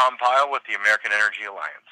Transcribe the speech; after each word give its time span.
Tom 0.00 0.16
Pyle 0.16 0.50
with 0.50 0.62
the 0.66 0.74
American 0.74 1.10
Energy 1.12 1.44
Alliance. 1.46 1.90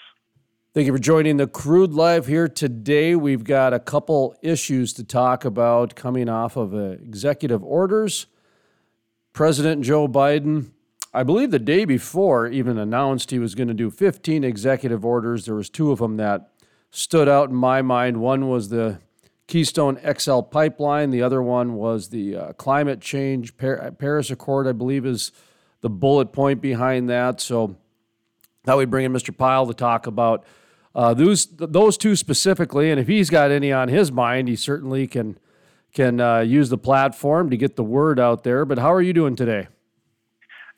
Thank 0.73 0.87
you 0.87 0.93
for 0.95 0.99
joining 0.99 1.37
the 1.37 1.47
Crude 1.47 1.93
Live 1.93 2.27
here 2.27 2.49
today. 2.49 3.15
We've 3.15 3.45
got 3.45 3.75
a 3.75 3.79
couple 3.79 4.35
issues 4.41 4.95
to 4.95 5.05
talk 5.05 5.45
about 5.45 5.95
coming 5.95 6.27
off 6.27 6.57
of 6.57 6.73
uh, 6.73 6.93
executive 6.93 7.63
orders. 7.63 8.25
President 9.35 9.83
Joe 9.83 10.09
Biden, 10.09 10.71
I 11.13 11.23
believe 11.23 11.51
the 11.51 11.59
day 11.59 11.85
before, 11.85 12.47
even 12.47 12.79
announced 12.79 13.31
he 13.31 13.39
was 13.39 13.55
going 13.55 13.69
to 13.69 13.75
do 13.75 13.91
15 13.91 14.43
executive 14.43 15.05
orders. 15.05 15.45
There 15.45 15.55
was 15.55 15.69
two 15.69 15.93
of 15.93 15.99
them 15.99 16.17
that 16.17 16.51
stood 16.91 17.29
out 17.29 17.51
in 17.51 17.57
my 17.57 17.83
mind. 17.83 18.23
One 18.23 18.49
was 18.49 18.71
the 18.71 19.01
Keystone 19.49 20.01
XL 20.19 20.41
pipeline. 20.41 21.11
The 21.11 21.21
other 21.21 21.43
one 21.43 21.75
was 21.75 22.09
the 22.09 22.37
uh, 22.37 22.53
climate 22.55 23.03
change 23.03 23.59
Paris 23.59 24.31
Accord. 24.31 24.67
I 24.67 24.73
believe 24.73 25.05
is 25.05 25.31
the 25.83 25.91
bullet 25.91 26.33
point 26.33 26.63
behind 26.63 27.11
that. 27.11 27.43
So 27.43 27.77
thought 28.69 28.77
we'd 28.77 28.91
bring 28.91 29.07
in 29.07 29.13
Mr. 29.15 29.35
Pyle 29.35 29.67
to 29.67 29.73
talk 29.73 30.07
about 30.07 30.45
uh, 30.95 31.15
those 31.15 31.47
those 31.47 31.97
two 31.97 32.15
specifically, 32.15 32.91
and 32.91 33.01
if 33.01 33.09
he's 33.09 33.31
got 33.31 33.51
any 33.51 33.73
on 33.73 33.89
his 33.89 34.13
mind, 34.13 34.47
he 34.47 34.57
certainly 34.57 35.07
can 35.07 35.39
can 35.95 36.21
uh, 36.21 36.41
use 36.41 36.69
the 36.69 36.77
platform 36.77 37.49
to 37.49 37.57
get 37.57 37.77
the 37.77 37.85
word 37.85 38.21
out 38.21 38.45
there. 38.45 38.67
But 38.67 38.79
how 38.79 38.93
are 38.93 39.01
you 39.01 39.15
doing 39.15 39.37
today? 39.37 39.69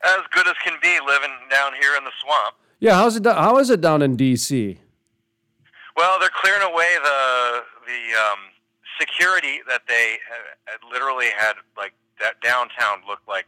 As 0.03 0.21
good 0.31 0.47
as 0.47 0.53
can 0.63 0.77
be, 0.81 0.97
living 1.05 1.31
down 1.49 1.73
here 1.73 1.97
in 1.97 2.05
the 2.05 2.11
swamp. 2.23 2.55
Yeah, 2.79 2.95
how's 2.95 3.17
it? 3.17 3.25
How 3.25 3.57
is 3.57 3.69
it 3.69 3.81
down 3.81 4.01
in 4.01 4.15
D.C.? 4.15 4.79
Well, 5.97 6.17
they're 6.19 6.29
clearing 6.33 6.63
away 6.63 6.87
the 7.03 7.61
the 7.87 8.17
um, 8.17 8.39
security 8.97 9.59
that 9.67 9.81
they 9.89 10.17
had, 10.29 10.79
literally 10.89 11.27
had. 11.37 11.55
Like 11.75 11.91
that 12.21 12.39
downtown 12.41 13.01
looked 13.05 13.27
like 13.27 13.47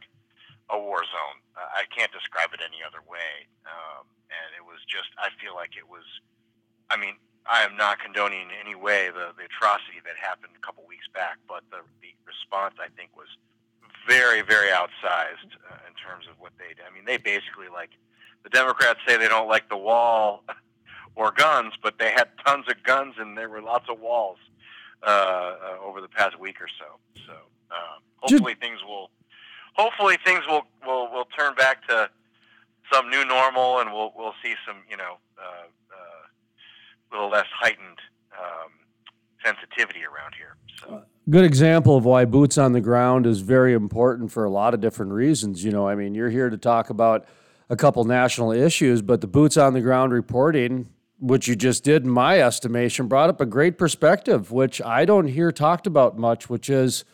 a 0.70 0.77
war 0.77 0.98
zone. 0.98 1.39
I 1.55 1.84
can't 1.95 2.12
describe 2.12 2.49
it 2.53 2.59
any 2.59 2.84
other 2.85 2.99
way. 3.07 3.48
Um, 3.65 4.05
and 4.33 4.49
it 4.57 4.65
was 4.65 4.81
just, 4.89 5.13
I 5.21 5.29
feel 5.37 5.53
like 5.53 5.77
it 5.77 5.85
was 5.85 6.03
I 6.89 6.98
mean, 6.98 7.15
I 7.45 7.63
am 7.63 7.76
not 7.76 7.99
condoning 7.99 8.41
in 8.41 8.55
any 8.62 8.75
way 8.75 9.09
the, 9.09 9.34
the 9.35 9.45
atrocity 9.45 9.99
that 10.05 10.15
happened 10.15 10.53
a 10.55 10.65
couple 10.65 10.84
weeks 10.87 11.07
back, 11.13 11.37
but 11.48 11.63
the, 11.71 11.81
the 12.01 12.13
response 12.25 12.75
I 12.79 12.87
think 12.95 13.09
was 13.17 13.27
very, 14.07 14.41
very 14.41 14.70
outsized 14.70 15.57
uh, 15.70 15.87
in 15.87 15.93
terms 15.95 16.25
of 16.29 16.40
what 16.40 16.51
they 16.57 16.70
did. 16.70 16.85
I 16.90 16.93
mean, 16.93 17.05
they 17.05 17.17
basically 17.17 17.67
like 17.71 17.90
the 18.43 18.49
Democrats 18.49 18.99
say 19.07 19.17
they 19.17 19.27
don't 19.27 19.48
like 19.48 19.70
the 19.70 19.77
wall 19.77 20.43
or 21.15 21.31
guns, 21.31 21.73
but 21.81 21.97
they 21.99 22.12
had 22.12 22.29
tons 22.45 22.65
of 22.70 22.81
guns 22.84 23.15
and 23.18 23.37
there 23.37 23.49
were 23.49 23.62
lots 23.62 23.85
of 23.90 23.99
walls 23.99 24.37
uh, 25.01 25.09
uh, 25.09 25.77
over 25.84 25.99
the 25.99 26.07
past 26.07 26.40
week 26.40 26.62
or 26.62 26.68
so. 26.79 26.99
So 27.27 27.34
um, 27.71 28.03
hopefully 28.18 28.55
things 28.59 28.79
will 28.87 29.09
hopefully 29.73 30.18
things 30.23 30.43
will, 30.47 30.63
will 30.85 31.12
will 31.12 31.27
turn 31.37 31.55
back 31.55 31.85
to 31.87 32.09
some 32.91 33.09
new 33.09 33.26
normal, 33.26 33.79
and 33.79 33.91
we'll 33.91 34.13
we'll 34.17 34.35
see 34.43 34.55
some 34.65 34.77
you 34.89 34.98
know. 34.98 35.17
Uh, 35.37 35.67
little 37.13 37.29
less 37.29 37.45
heightened 37.53 37.99
um, 38.37 38.71
sensitivity 39.45 39.99
around 40.03 40.34
here. 40.35 40.57
So. 40.81 41.03
Good 41.29 41.45
example 41.45 41.95
of 41.95 42.05
why 42.05 42.25
boots 42.25 42.57
on 42.57 42.73
the 42.73 42.81
ground 42.81 43.25
is 43.25 43.41
very 43.41 43.73
important 43.73 44.31
for 44.31 44.43
a 44.43 44.49
lot 44.49 44.73
of 44.73 44.81
different 44.81 45.12
reasons. 45.13 45.63
You 45.63 45.71
know, 45.71 45.87
I 45.87 45.95
mean, 45.95 46.15
you're 46.15 46.29
here 46.29 46.49
to 46.49 46.57
talk 46.57 46.90
about 46.90 47.25
a 47.70 47.75
couple 47.75 48.03
national 48.03 48.51
issues, 48.51 49.01
but 49.01 49.21
the 49.21 49.27
boots 49.27 49.55
on 49.55 49.73
the 49.73 49.81
ground 49.81 50.12
reporting, 50.12 50.90
which 51.20 51.47
you 51.47 51.55
just 51.55 51.84
did, 51.84 52.03
in 52.03 52.09
my 52.09 52.41
estimation, 52.41 53.07
brought 53.07 53.29
up 53.29 53.40
a 53.40 53.45
great 53.45 53.77
perspective, 53.77 54.51
which 54.51 54.81
I 54.81 55.05
don't 55.05 55.27
hear 55.27 55.51
talked 55.51 55.87
about 55.87 56.18
much, 56.18 56.49
which 56.49 56.70
is, 56.70 57.05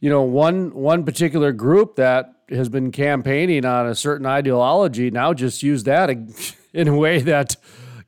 you 0.00 0.10
know, 0.10 0.22
one 0.22 0.74
one 0.74 1.04
particular 1.04 1.52
group 1.52 1.96
that 1.96 2.34
has 2.50 2.68
been 2.68 2.92
campaigning 2.92 3.64
on 3.64 3.86
a 3.86 3.94
certain 3.94 4.26
ideology 4.26 5.10
now 5.10 5.32
just 5.32 5.62
use 5.62 5.84
that 5.84 6.10
in 6.72 6.88
a 6.88 6.96
way 6.96 7.20
that 7.20 7.56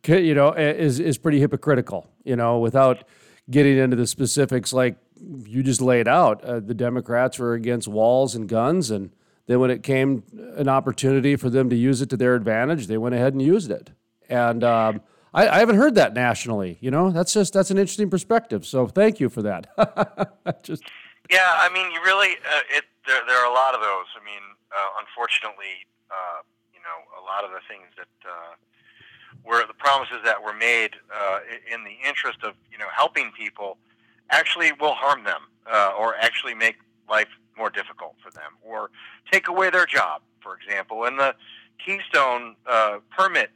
you 0.08 0.34
know, 0.34 0.52
is 0.52 1.00
is 1.00 1.19
pretty 1.19 1.41
hypocritical. 1.41 2.08
You 2.24 2.36
know, 2.36 2.58
without 2.58 3.05
getting 3.50 3.78
into 3.78 3.97
the 3.97 4.06
specifics, 4.06 4.72
like 4.72 4.97
you 5.44 5.62
just 5.62 5.81
laid 5.81 6.09
out, 6.09 6.42
uh, 6.44 6.60
the 6.60 6.75
Democrats 6.75 7.38
were 7.38 7.54
against 7.54 7.88
walls 7.88 8.34
and 8.34 8.48
guns, 8.48 8.91
and 8.91 9.10
then 9.47 9.60
when 9.60 9.70
it 9.70 9.82
came 9.82 10.22
an 10.56 10.69
opportunity 10.69 11.36
for 11.36 11.50
them 11.50 11.69
to 11.70 11.76
use 11.76 12.00
it 12.00 12.10
to 12.10 12.16
their 12.16 12.34
advantage, 12.34 12.86
they 12.86 12.98
went 12.98 13.15
ahead 13.15 13.32
and 13.32 13.42
used 13.42 13.70
it. 13.70 13.91
And 14.28 14.62
um, 14.62 15.03
I, 15.34 15.48
I, 15.48 15.59
haven't 15.59 15.76
heard 15.76 15.97
that 15.97 16.15
nationally. 16.15 16.78
You 16.81 16.92
know, 16.92 17.10
that's 17.10 17.32
just 17.32 17.53
that's 17.53 17.70
an 17.70 17.78
interesting 17.78 18.10
perspective. 18.10 18.65
So 18.65 18.86
thank 18.86 19.20
you 19.20 19.28
for 19.28 19.42
that. 19.42 19.66
just 20.62 20.84
yeah, 21.31 21.38
I 21.47 21.72
mean, 21.72 21.91
you 21.92 22.00
really 22.03 22.31
uh, 22.31 22.60
it. 22.76 22.84
There, 23.10 23.26
there 23.26 23.43
are 23.43 23.50
a 23.50 23.53
lot 23.53 23.75
of 23.75 23.81
those. 23.81 24.06
I 24.15 24.22
mean, 24.22 24.54
uh, 24.71 25.03
unfortunately, 25.03 25.82
uh, 26.15 26.47
you 26.71 26.78
know, 26.78 26.98
a 27.19 27.22
lot 27.26 27.43
of 27.43 27.50
the 27.50 27.59
things 27.66 27.91
that 27.98 28.15
uh, 28.22 28.54
where 29.43 29.66
the 29.66 29.75
promises 29.75 30.19
that 30.25 30.41
were 30.41 30.54
made 30.54 30.94
uh, 31.10 31.41
in 31.66 31.82
the 31.82 31.98
interest 32.06 32.38
of 32.44 32.54
you 32.71 32.78
know 32.78 32.87
helping 32.94 33.32
people 33.32 33.78
actually 34.31 34.71
will 34.78 34.94
harm 34.94 35.25
them 35.25 35.50
uh, 35.66 35.93
or 35.98 36.15
actually 36.22 36.54
make 36.54 36.76
life 37.09 37.26
more 37.56 37.69
difficult 37.69 38.15
for 38.22 38.31
them 38.31 38.54
or 38.62 38.91
take 39.32 39.48
away 39.48 39.71
their 39.71 39.87
job, 39.87 40.22
for 40.41 40.56
example. 40.56 41.04
And 41.04 41.19
the 41.19 41.34
Keystone 41.84 42.54
uh, 42.71 42.98
permit, 43.10 43.50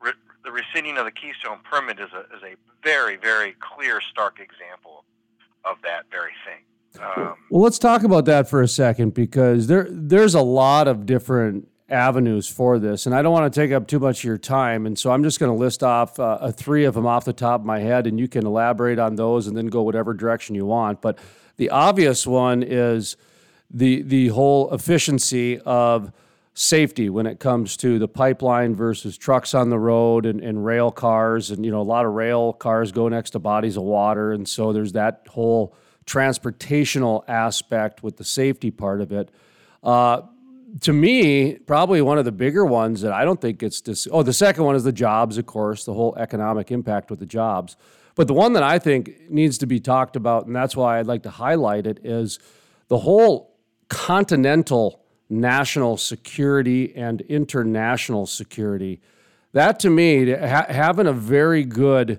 re- 0.00 0.12
the 0.44 0.50
rescinding 0.50 0.96
of 0.96 1.04
the 1.04 1.12
Keystone 1.12 1.58
permit 1.62 2.00
is 2.00 2.08
a, 2.14 2.20
is 2.34 2.42
a 2.42 2.56
very, 2.82 3.16
very 3.16 3.54
clear, 3.60 4.00
stark 4.00 4.40
example 4.40 5.04
of 5.66 5.76
that 5.82 6.06
very 6.10 6.32
thing. 6.46 6.64
Um, 7.00 7.34
well, 7.50 7.62
let's 7.62 7.78
talk 7.78 8.02
about 8.02 8.24
that 8.26 8.48
for 8.48 8.62
a 8.62 8.68
second 8.68 9.14
because 9.14 9.66
there 9.66 9.86
there's 9.90 10.34
a 10.34 10.42
lot 10.42 10.88
of 10.88 11.06
different 11.06 11.68
avenues 11.90 12.48
for 12.48 12.78
this. 12.78 13.06
And 13.06 13.14
I 13.14 13.22
don't 13.22 13.32
want 13.32 13.52
to 13.52 13.60
take 13.60 13.72
up 13.72 13.86
too 13.86 13.98
much 13.98 14.20
of 14.20 14.24
your 14.24 14.38
time. 14.38 14.86
And 14.86 14.98
so 14.98 15.10
I'm 15.10 15.22
just 15.22 15.40
going 15.40 15.50
to 15.50 15.58
list 15.58 15.82
off 15.82 16.18
uh, 16.20 16.52
three 16.52 16.84
of 16.84 16.94
them 16.94 17.06
off 17.06 17.24
the 17.24 17.32
top 17.32 17.60
of 17.60 17.66
my 17.66 17.78
head, 17.80 18.06
and 18.06 18.18
you 18.20 18.28
can 18.28 18.46
elaborate 18.46 18.98
on 18.98 19.16
those 19.16 19.46
and 19.46 19.56
then 19.56 19.66
go 19.66 19.82
whatever 19.82 20.12
direction 20.12 20.54
you 20.54 20.66
want. 20.66 21.00
But 21.00 21.18
the 21.56 21.70
obvious 21.70 22.26
one 22.26 22.62
is 22.62 23.16
the, 23.70 24.02
the 24.02 24.28
whole 24.28 24.72
efficiency 24.72 25.58
of 25.60 26.12
safety 26.54 27.08
when 27.08 27.26
it 27.26 27.38
comes 27.38 27.76
to 27.78 27.98
the 27.98 28.08
pipeline 28.08 28.74
versus 28.74 29.16
trucks 29.16 29.54
on 29.54 29.70
the 29.70 29.78
road 29.78 30.26
and, 30.26 30.40
and 30.40 30.64
rail 30.64 30.90
cars. 30.90 31.50
And, 31.50 31.64
you 31.64 31.70
know, 31.70 31.80
a 31.80 31.82
lot 31.82 32.04
of 32.04 32.12
rail 32.12 32.52
cars 32.52 32.92
go 32.92 33.08
next 33.08 33.30
to 33.30 33.38
bodies 33.38 33.76
of 33.76 33.84
water. 33.84 34.32
And 34.32 34.48
so 34.48 34.72
there's 34.72 34.92
that 34.92 35.26
whole 35.30 35.74
transportational 36.08 37.22
aspect 37.28 38.02
with 38.02 38.16
the 38.16 38.24
safety 38.24 38.70
part 38.70 39.00
of 39.00 39.12
it. 39.12 39.30
Uh, 39.82 40.22
to 40.80 40.92
me, 40.92 41.54
probably 41.54 42.00
one 42.02 42.18
of 42.18 42.24
the 42.24 42.32
bigger 42.32 42.64
ones 42.64 43.02
that 43.02 43.12
I 43.12 43.24
don't 43.24 43.40
think 43.40 43.58
gets 43.58 43.80
dis- 43.80 44.08
oh, 44.10 44.22
the 44.22 44.32
second 44.32 44.64
one 44.64 44.74
is 44.74 44.84
the 44.84 44.92
jobs, 44.92 45.38
of 45.38 45.46
course, 45.46 45.84
the 45.84 45.94
whole 45.94 46.14
economic 46.16 46.70
impact 46.70 47.10
with 47.10 47.20
the 47.20 47.26
jobs. 47.26 47.76
But 48.14 48.26
the 48.26 48.34
one 48.34 48.54
that 48.54 48.62
I 48.62 48.78
think 48.78 49.30
needs 49.30 49.58
to 49.58 49.66
be 49.66 49.80
talked 49.80 50.16
about, 50.16 50.46
and 50.46 50.56
that's 50.56 50.74
why 50.74 50.98
I'd 50.98 51.06
like 51.06 51.22
to 51.22 51.30
highlight 51.30 51.86
it, 51.86 52.00
is 52.04 52.38
the 52.88 52.98
whole 52.98 53.54
continental 53.88 55.04
national 55.30 55.98
security 55.98 56.94
and 56.96 57.20
international 57.22 58.26
security. 58.26 59.00
That 59.52 59.78
to 59.80 59.90
me, 59.90 60.32
ha- 60.32 60.66
having 60.68 61.06
a 61.06 61.12
very 61.12 61.64
good 61.64 62.18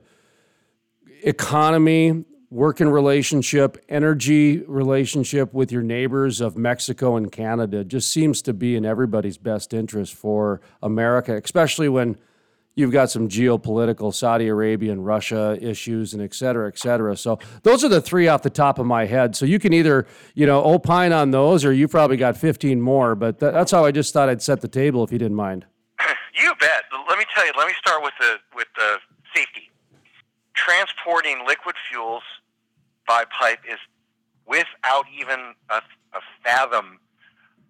economy 1.23 2.25
working 2.51 2.89
relationship, 2.89 3.77
energy 3.89 4.59
relationship 4.67 5.53
with 5.53 5.71
your 5.71 5.83
neighbors 5.83 6.41
of 6.41 6.57
Mexico 6.57 7.15
and 7.15 7.31
Canada 7.31 7.83
just 7.83 8.11
seems 8.11 8.41
to 8.41 8.53
be 8.53 8.75
in 8.75 8.85
everybody's 8.85 9.37
best 9.37 9.73
interest 9.73 10.15
for 10.15 10.59
America, 10.81 11.39
especially 11.43 11.87
when 11.87 12.17
you've 12.75 12.91
got 12.91 13.11
some 13.11 13.27
geopolitical 13.27 14.11
Saudi 14.11 14.47
Arabia 14.47 14.91
and 14.91 15.05
Russia 15.05 15.57
issues 15.61 16.13
and 16.13 16.23
et 16.23 16.33
cetera, 16.33 16.67
et 16.67 16.79
cetera. 16.79 17.15
So 17.15 17.37
those 17.61 17.83
are 17.83 17.89
the 17.89 18.01
three 18.01 18.27
off 18.27 18.41
the 18.41 18.49
top 18.49 18.79
of 18.79 18.85
my 18.85 19.05
head. 19.05 19.35
So 19.35 19.45
you 19.45 19.59
can 19.59 19.73
either, 19.73 20.07
you 20.33 20.47
know, 20.47 20.63
opine 20.63 21.11
on 21.11 21.29
those 21.29 21.63
or 21.63 21.71
you 21.71 21.87
probably 21.87 22.17
got 22.17 22.35
15 22.35 22.81
more, 22.81 23.13
but 23.13 23.37
that's 23.37 23.71
how 23.71 23.85
I 23.85 23.91
just 23.91 24.11
thought 24.11 24.29
I'd 24.29 24.41
set 24.41 24.61
the 24.61 24.67
table 24.67 25.03
if 25.03 25.11
you 25.11 25.19
didn't 25.19 25.37
mind. 25.37 25.65
You 26.41 26.53
bet. 26.57 26.83
Let 27.09 27.19
me 27.19 27.25
tell 27.35 27.45
you, 27.45 27.51
let 27.57 27.67
me 27.67 27.73
start 27.77 28.01
with 28.01 28.13
the, 28.17 28.37
with 28.55 28.67
the 28.77 28.99
safety. 29.35 29.69
Transporting 30.53 31.43
liquid 31.45 31.75
fuels 31.91 32.23
by 33.09 33.25
pipe 33.25 33.59
is, 33.67 33.79
without 34.45 35.05
even 35.19 35.55
a, 35.71 35.81
a 36.13 36.21
fathom 36.43 36.99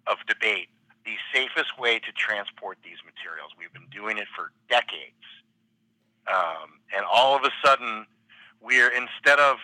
of 0.06 0.18
debate, 0.28 0.68
the 1.06 1.16
safest 1.32 1.78
way 1.78 1.98
to 1.98 2.12
transport 2.12 2.76
these 2.84 2.98
materials. 3.06 3.50
We've 3.58 3.72
been 3.72 3.88
doing 3.90 4.18
it 4.18 4.28
for 4.36 4.52
decades. 4.68 5.24
Um, 6.28 6.84
and 6.94 7.06
all 7.10 7.34
of 7.34 7.42
a 7.44 7.50
sudden, 7.64 8.04
we're 8.60 8.90
instead 8.90 9.40
of 9.40 9.56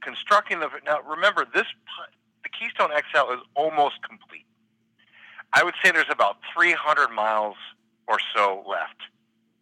constructing 0.00 0.60
the 0.60 0.70
now 0.86 1.02
remember 1.02 1.44
this 1.52 1.66
the 2.42 2.48
Keystone 2.48 2.90
XL 2.90 3.32
is 3.32 3.40
almost 3.54 3.96
complete. 4.08 4.46
I 5.52 5.64
would 5.64 5.74
say 5.82 5.90
there's 5.90 6.06
about 6.08 6.36
300 6.56 7.08
miles 7.10 7.56
or 8.06 8.18
so 8.34 8.64
left 8.66 9.00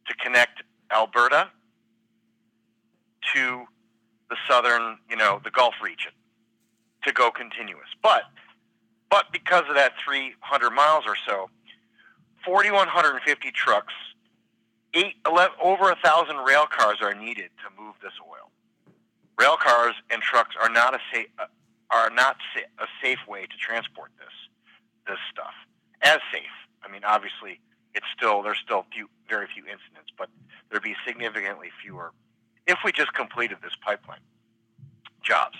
to 0.06 0.14
connect 0.22 0.62
Alberta 0.92 1.48
to 3.32 3.64
the 4.34 4.52
southern, 4.52 4.98
you 5.08 5.16
know, 5.16 5.40
the 5.44 5.50
Gulf 5.50 5.74
region 5.82 6.12
to 7.06 7.12
go 7.12 7.30
continuous. 7.30 7.88
But 8.02 8.22
but 9.10 9.26
because 9.32 9.64
of 9.68 9.76
that 9.76 9.92
300 10.04 10.70
miles 10.70 11.04
or 11.06 11.14
so, 11.26 11.48
4,150 12.44 13.52
trucks, 13.52 13.92
eight, 14.94 15.14
11, 15.24 15.56
over 15.62 15.90
a 15.90 15.96
thousand 16.02 16.38
rail 16.38 16.66
cars 16.66 16.98
are 17.00 17.14
needed 17.14 17.50
to 17.62 17.82
move 17.82 17.94
this 18.02 18.14
oil. 18.26 18.50
Rail 19.38 19.56
cars 19.56 19.94
and 20.10 20.20
trucks 20.20 20.56
are 20.60 20.68
not 20.68 20.94
a 20.94 20.98
safe 21.12 21.28
uh, 21.38 21.46
are 21.90 22.10
not 22.10 22.36
a 22.80 22.86
safe 23.02 23.20
way 23.28 23.42
to 23.42 23.56
transport 23.60 24.10
this 24.18 24.34
this 25.06 25.18
stuff 25.30 25.54
as 26.02 26.18
safe. 26.32 26.56
I 26.82 26.90
mean, 26.90 27.02
obviously, 27.04 27.60
it's 27.94 28.06
still 28.16 28.42
there's 28.42 28.58
still 28.58 28.84
few 28.92 29.08
very 29.28 29.46
few 29.46 29.62
incidents, 29.62 30.10
but 30.18 30.28
there'd 30.70 30.82
be 30.82 30.96
significantly 31.06 31.68
fewer 31.82 32.12
if 32.66 32.78
we 32.84 32.92
just 32.92 33.12
completed 33.14 33.58
this 33.62 33.74
pipeline. 33.80 34.20
Jobs. 35.22 35.56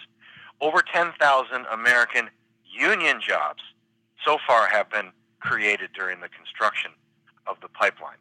Over 0.61 0.83
10,000 0.83 1.67
American 1.73 2.31
union 2.65 3.21
jobs 3.21 3.63
so 4.25 4.39
far 4.47 4.69
have 4.69 4.91
been 4.91 5.11
created 5.41 5.91
during 5.95 6.21
the 6.21 6.29
construction 6.29 6.91
of 7.47 7.61
the 7.61 7.69
pipeline. 7.69 8.17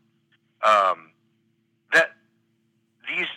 Um, 0.64 1.12
that 1.94 2.12
these, 3.08 3.28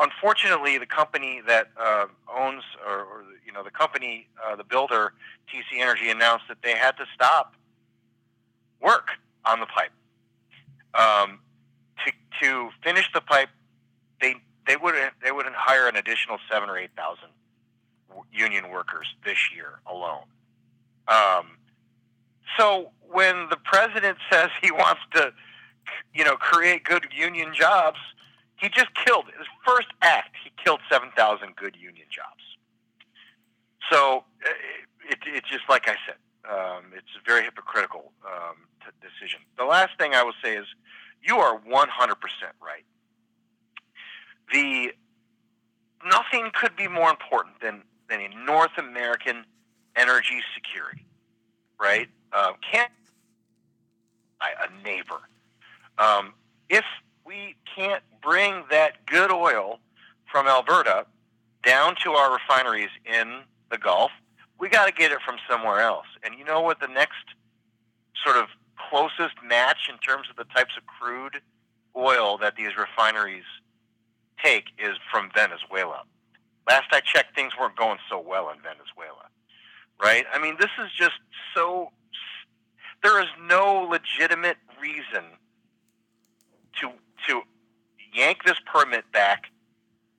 unfortunately, 0.00 0.78
the 0.78 0.86
company 0.86 1.42
that 1.46 1.68
uh, 1.78 2.06
owns 2.34 2.62
or, 2.86 3.00
or, 3.00 3.24
you 3.44 3.52
know 3.52 3.62
the 3.62 3.70
company, 3.70 4.28
uh, 4.44 4.56
the 4.56 4.64
builder, 4.64 5.12
TC 5.52 5.80
Energy, 5.80 6.10
announced 6.10 6.44
that 6.48 6.58
they 6.62 6.72
had 6.72 6.92
to 6.92 7.04
stop 7.14 7.54
work 8.80 9.08
on 9.44 9.60
the 9.60 9.66
pipe. 9.66 9.92
Um, 10.94 11.40
to 12.04 12.12
to 12.42 12.70
finish 12.82 13.10
the 13.12 13.20
pipe, 13.20 13.48
they 14.20 14.36
they 14.66 14.76
would 14.76 14.94
they 15.22 15.32
wouldn't 15.32 15.54
hire 15.54 15.88
an 15.88 15.96
additional 15.96 16.38
seven 16.50 16.68
or 16.68 16.78
eight 16.78 16.90
thousand 16.96 17.28
union 18.32 18.70
workers 18.70 19.06
this 19.24 19.50
year 19.54 19.80
alone. 19.86 20.24
Um, 21.08 21.58
so 22.58 22.90
when 23.10 23.48
the 23.50 23.56
president 23.56 24.18
says 24.30 24.50
he 24.62 24.70
wants 24.70 25.00
to, 25.14 25.32
you 26.14 26.24
know, 26.24 26.36
create 26.36 26.84
good 26.84 27.06
union 27.14 27.52
jobs, 27.54 27.98
he 28.56 28.68
just 28.68 28.88
killed 28.94 29.26
it. 29.28 29.34
his 29.38 29.46
first 29.66 29.88
act. 30.02 30.34
He 30.42 30.50
killed 30.62 30.80
seven 30.90 31.10
thousand 31.16 31.56
good 31.56 31.76
union 31.76 32.06
jobs. 32.10 32.42
So 33.90 34.24
it, 35.08 35.18
it's 35.26 35.48
just 35.48 35.64
like 35.68 35.88
I 35.88 35.96
said, 36.06 36.16
um, 36.50 36.92
it's 36.96 37.14
a 37.16 37.24
very 37.24 37.44
hypocritical 37.44 38.12
um, 38.24 38.56
decision. 39.00 39.40
The 39.58 39.64
last 39.64 39.96
thing 39.98 40.14
I 40.14 40.22
will 40.22 40.34
say 40.42 40.56
is, 40.56 40.66
you 41.22 41.36
are 41.36 41.58
one 41.58 41.88
hundred 41.88 42.16
percent 42.16 42.54
right. 42.62 42.84
The 44.52 44.92
nothing 46.04 46.50
could 46.54 46.76
be 46.76 46.88
more 46.88 47.10
important 47.10 47.60
than 47.60 47.82
than 48.08 48.20
a 48.20 48.28
North 48.44 48.78
American 48.78 49.44
energy 49.96 50.40
security, 50.54 51.04
right? 51.80 52.08
Uh, 52.32 52.52
can't 52.70 52.90
a 54.40 54.84
neighbor. 54.84 55.20
Um, 55.98 56.34
if 56.68 56.84
we 57.24 57.56
can't 57.74 58.02
bring 58.22 58.64
that 58.70 59.06
good 59.06 59.32
oil 59.32 59.80
from 60.30 60.46
Alberta 60.46 61.06
down 61.64 61.96
to 62.04 62.12
our 62.12 62.32
refineries 62.32 62.90
in 63.04 63.40
the 63.70 63.78
Gulf, 63.78 64.10
we 64.58 64.68
got 64.68 64.86
to 64.86 64.92
get 64.92 65.12
it 65.12 65.18
from 65.24 65.36
somewhere 65.48 65.80
else. 65.80 66.06
And 66.22 66.34
you 66.38 66.44
know 66.44 66.60
what 66.60 66.80
the 66.80 66.88
next 66.88 67.24
sort 68.24 68.36
of 68.36 68.46
closest 68.90 69.34
match 69.44 69.88
in 69.90 69.98
terms 69.98 70.28
of 70.30 70.36
the 70.36 70.44
types 70.54 70.72
of 70.76 70.84
crude 70.86 71.40
oil 71.96 72.38
that 72.38 72.56
these 72.56 72.76
refineries 72.76 73.44
take 74.46 74.66
is 74.78 74.96
from 75.10 75.30
Venezuela. 75.34 76.02
Last 76.68 76.88
I 76.92 77.00
checked, 77.00 77.34
things 77.34 77.52
weren't 77.58 77.76
going 77.76 77.98
so 78.10 78.18
well 78.18 78.50
in 78.50 78.56
Venezuela, 78.56 79.26
right? 80.02 80.24
I 80.32 80.40
mean, 80.40 80.56
this 80.58 80.70
is 80.82 80.90
just 80.96 81.14
so. 81.54 81.90
There 83.02 83.20
is 83.20 83.28
no 83.40 83.88
legitimate 83.90 84.56
reason 84.80 85.24
to 86.80 86.90
to 87.28 87.42
yank 88.12 88.44
this 88.44 88.56
permit 88.72 89.10
back 89.12 89.44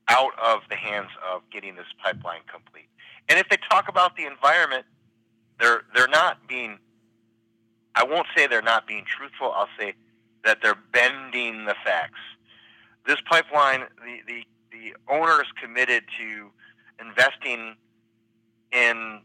out 0.10 0.32
of 0.40 0.62
the 0.70 0.76
hands 0.76 1.10
of 1.34 1.42
getting 1.52 1.76
this 1.76 1.88
pipeline 2.02 2.42
complete. 2.52 2.88
And 3.28 3.38
if 3.38 3.50
they 3.50 3.58
talk 3.70 3.90
about 3.90 4.16
the 4.16 4.26
environment, 4.26 4.86
they're 5.60 5.84
they're 5.94 6.08
not 6.08 6.48
being. 6.48 6.80
I 7.96 8.04
won't 8.04 8.28
say 8.36 8.48
they're 8.48 8.62
not 8.62 8.88
being 8.88 9.06
truthful. 9.06 9.52
I'll 9.52 9.70
say 9.78 9.96
that 10.46 10.60
they're 10.62 10.78
bending 10.94 11.66
the 11.66 11.76
facts. 11.84 12.20
This 13.08 13.18
pipeline, 13.30 13.86
the 14.04 14.20
the 14.28 14.44
the 14.72 14.96
owners 15.10 15.48
committed 15.62 16.04
to 16.20 16.52
investing 17.00 17.76
in 18.72 19.22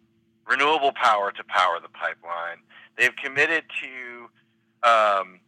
renewable 0.46 0.92
power 0.92 1.32
to 1.32 1.44
power 1.44 1.78
the 1.80 1.88
pipeline. 1.88 2.58
They've 2.96 3.14
committed 3.16 3.64
to 3.82 4.88
um, 4.88 5.40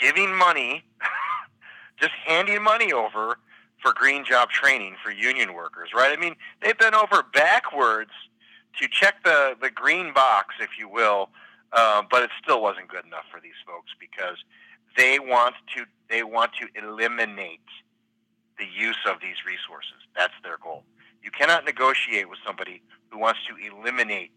giving 0.00 0.34
money, 0.34 0.84
just 2.00 2.12
handing 2.24 2.62
money 2.62 2.92
over 2.92 3.38
for 3.82 3.92
green 3.92 4.24
job 4.24 4.50
training 4.50 4.96
for 5.02 5.10
union 5.10 5.54
workers, 5.54 5.90
right? 5.94 6.16
I 6.16 6.20
mean, 6.20 6.34
they've 6.60 6.78
been 6.78 6.94
over 6.94 7.22
backwards 7.32 8.10
to 8.80 8.88
check 8.88 9.22
the, 9.24 9.54
the 9.60 9.70
green 9.70 10.12
box, 10.12 10.56
if 10.60 10.70
you 10.78 10.88
will, 10.88 11.30
uh, 11.72 12.02
but 12.10 12.22
it 12.22 12.30
still 12.42 12.60
wasn't 12.62 12.88
good 12.88 13.04
enough 13.04 13.24
for 13.30 13.40
these 13.40 13.58
folks 13.66 13.90
because 13.98 14.36
they 14.96 15.18
want 15.18 15.54
to 15.76 15.84
they 16.08 16.22
want 16.22 16.52
to 16.60 16.68
eliminate 16.74 17.60
the 18.58 18.64
use 18.64 18.98
of 19.06 19.20
these 19.20 19.36
resources. 19.46 20.00
That's 20.16 20.32
their 20.42 20.56
goal. 20.58 20.84
You 21.22 21.30
cannot 21.30 21.64
negotiate 21.64 22.28
with 22.28 22.38
somebody 22.44 22.82
who 23.10 23.18
wants 23.18 23.40
to 23.48 23.76
eliminate 23.76 24.32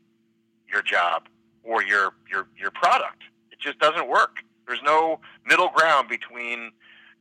your 0.71 0.81
job 0.81 1.23
or 1.63 1.83
your 1.83 2.13
your 2.29 2.47
your 2.57 2.71
product. 2.71 3.23
It 3.51 3.59
just 3.59 3.79
doesn't 3.79 4.07
work. 4.07 4.37
There's 4.67 4.83
no 4.83 5.19
middle 5.45 5.69
ground 5.69 6.07
between 6.07 6.71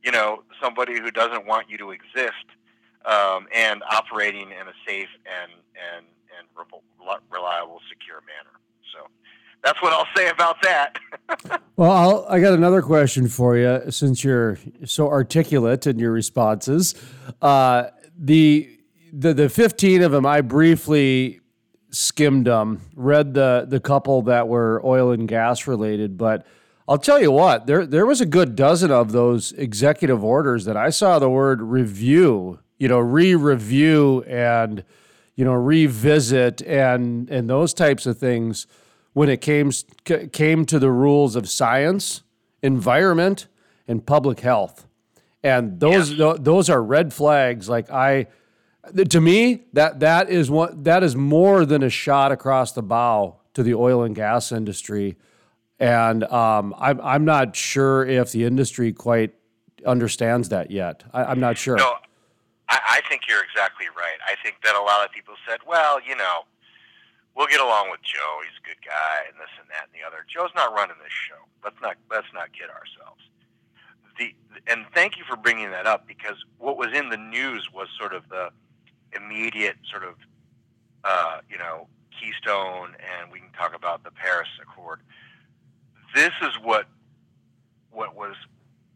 you 0.03 0.11
know, 0.11 0.43
somebody 0.61 0.99
who 0.99 1.11
doesn't 1.11 1.45
want 1.45 1.69
you 1.69 1.77
to 1.77 1.91
exist 1.91 2.45
um, 3.05 3.47
and 3.53 3.83
operating 3.89 4.49
in 4.49 4.67
a 4.67 4.75
safe 4.85 5.09
and 5.25 5.51
and 5.77 6.05
and 6.37 6.47
reliable, 7.29 7.79
secure 7.89 8.21
manner. 8.21 8.55
So 8.93 9.07
that's 9.63 9.81
what 9.81 9.93
I'll 9.93 10.07
say 10.15 10.29
about 10.29 10.61
that. 10.63 10.97
well, 11.75 11.91
I'll, 11.91 12.25
I 12.27 12.39
got 12.39 12.53
another 12.53 12.81
question 12.81 13.27
for 13.27 13.57
you 13.57 13.91
since 13.91 14.23
you're 14.23 14.57
so 14.85 15.07
articulate 15.07 15.85
in 15.87 15.99
your 15.99 16.11
responses. 16.11 16.95
Uh, 17.41 17.87
the 18.17 18.69
the 19.13 19.33
the 19.33 19.49
15 19.49 20.01
of 20.01 20.11
them, 20.11 20.25
I 20.25 20.41
briefly 20.41 21.41
skimmed 21.91 22.47
them, 22.47 22.81
read 22.95 23.33
the 23.33 23.65
the 23.67 23.79
couple 23.79 24.21
that 24.23 24.47
were 24.47 24.81
oil 24.83 25.11
and 25.11 25.27
gas 25.27 25.67
related, 25.67 26.17
but 26.17 26.45
I'll 26.87 26.97
tell 26.97 27.21
you 27.21 27.31
what, 27.31 27.67
there 27.67 27.85
there 27.85 28.05
was 28.05 28.21
a 28.21 28.25
good 28.25 28.55
dozen 28.55 28.91
of 28.91 29.11
those 29.11 29.51
executive 29.53 30.23
orders 30.23 30.65
that 30.65 30.77
I 30.77 30.89
saw 30.89 31.19
the 31.19 31.29
word 31.29 31.61
review, 31.61 32.59
you 32.79 32.87
know, 32.87 32.99
re-review 32.99 34.23
and 34.27 34.83
you 35.35 35.45
know, 35.45 35.53
revisit 35.53 36.61
and 36.63 37.29
and 37.29 37.49
those 37.49 37.73
types 37.73 38.05
of 38.05 38.17
things 38.17 38.67
when 39.13 39.29
it 39.29 39.41
came 39.41 39.71
came 40.31 40.65
to 40.65 40.79
the 40.79 40.91
rules 40.91 41.35
of 41.35 41.49
science, 41.49 42.23
environment, 42.61 43.47
and 43.87 44.05
public 44.05 44.41
health. 44.41 44.87
And 45.43 45.79
those 45.79 46.11
yeah. 46.11 46.33
th- 46.33 46.37
those 46.41 46.69
are 46.69 46.83
red 46.83 47.13
flags 47.13 47.67
like 47.67 47.89
I 47.89 48.27
to 49.09 49.21
me 49.21 49.63
that 49.73 49.99
that 49.99 50.29
is 50.29 50.49
what 50.49 50.83
that 50.83 51.03
is 51.03 51.15
more 51.15 51.65
than 51.65 51.83
a 51.83 51.89
shot 51.89 52.31
across 52.31 52.71
the 52.71 52.83
bow 52.83 53.37
to 53.53 53.63
the 53.63 53.73
oil 53.73 54.03
and 54.03 54.15
gas 54.15 54.51
industry 54.51 55.17
and 55.81 56.23
um, 56.25 56.75
I'm, 56.77 57.01
I'm 57.01 57.25
not 57.25 57.55
sure 57.55 58.05
if 58.05 58.31
the 58.31 58.45
industry 58.45 58.93
quite 58.93 59.33
understands 59.83 60.49
that 60.49 60.69
yet. 60.69 61.03
I, 61.11 61.31
am 61.31 61.39
not 61.39 61.57
sure. 61.57 61.75
No, 61.75 61.95
I, 62.69 62.79
I 62.91 63.01
think 63.09 63.23
you're 63.27 63.43
exactly 63.43 63.87
right. 63.97 64.19
I 64.23 64.35
think 64.43 64.57
that 64.63 64.75
a 64.75 64.81
lot 64.81 65.03
of 65.03 65.11
people 65.11 65.33
said, 65.49 65.57
well, 65.65 65.99
you 65.99 66.15
know, 66.15 66.41
we'll 67.35 67.47
get 67.47 67.59
along 67.59 67.91
with 67.91 68.01
Joe. 68.01 68.39
He's 68.43 68.57
a 68.59 68.65
good 68.67 68.81
guy, 68.85 69.27
and 69.27 69.37
this 69.39 69.51
and 69.59 69.69
that 69.69 69.89
and 69.89 69.93
the 69.93 70.05
other. 70.05 70.25
Joe's 70.27 70.51
not 70.55 70.73
running 70.73 70.97
this 71.01 71.13
show. 71.13 71.41
Let's 71.63 71.79
not 71.81 71.97
let's 72.09 72.31
not 72.33 72.53
kid 72.53 72.69
ourselves. 72.69 73.21
The 74.17 74.35
and 74.67 74.85
thank 74.93 75.17
you 75.17 75.23
for 75.23 75.35
bringing 75.35 75.71
that 75.71 75.87
up 75.87 76.07
because 76.07 76.37
what 76.57 76.77
was 76.77 76.89
in 76.93 77.09
the 77.09 77.17
news 77.17 77.69
was 77.73 77.87
sort 77.97 78.13
of 78.13 78.27
the 78.29 78.49
immediate 79.15 79.77
sort 79.89 80.03
of 80.03 80.15
uh, 81.03 81.39
you 81.49 81.57
know 81.57 81.87
Keystone, 82.19 82.95
and 82.99 83.31
we 83.31 83.39
can 83.39 83.51
talk 83.51 83.75
about 83.75 84.03
the 84.03 84.11
Paris 84.11 84.49
Accord 84.61 84.99
this 86.13 86.31
is 86.41 86.51
what 86.61 86.87
what 87.91 88.15
was 88.15 88.35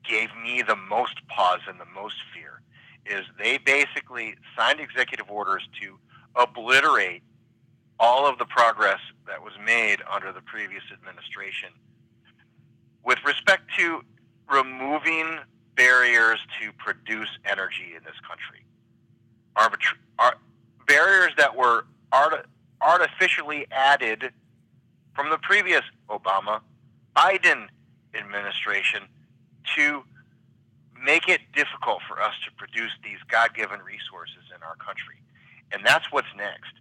gave 0.08 0.30
me 0.42 0.62
the 0.62 0.76
most 0.76 1.26
pause 1.28 1.62
and 1.68 1.80
the 1.80 1.86
most 1.86 2.16
fear 2.34 2.62
is 3.06 3.26
they 3.40 3.58
basically 3.58 4.36
signed 4.58 4.80
executive 4.80 5.30
orders 5.30 5.68
to 5.82 5.98
obliterate 6.36 7.24
all 8.00 8.28
of 8.28 8.38
the 8.38 8.46
progress 8.46 9.00
that 9.28 9.42
was 9.42 9.54
made 9.64 10.00
under 10.12 10.32
the 10.32 10.42
previous 10.42 10.84
administration 10.92 11.70
with 13.04 13.24
respect 13.26 13.64
to 13.78 14.02
removing 14.52 15.40
barriers 15.76 16.40
to 16.62 16.72
produce 16.74 17.30
energy 17.46 17.94
in 17.96 18.04
this 18.04 18.20
country. 18.28 18.66
Arbitra- 19.56 19.98
ar- 20.20 20.38
barriers 20.88 21.32
that 21.38 21.56
were 21.56 21.86
art- 22.12 22.48
artificially 22.82 23.68
added 23.72 24.32
from 25.16 25.30
the 25.30 25.38
previous 25.38 25.84
Obama 26.10 26.62
Biden 27.16 27.68
administration 28.14 29.04
to 29.76 30.04
make 31.04 31.28
it 31.30 31.42
difficult 31.54 32.02
for 32.08 32.22
us 32.22 32.34
to 32.46 32.52
produce 32.56 32.92
these 33.04 33.20
God-given 33.30 33.80
resources 33.82 34.44
in 34.56 34.62
our 34.64 34.76
country. 34.76 35.22
And 35.72 35.82
that's 35.86 36.12
what's 36.12 36.28
next. 36.36 36.74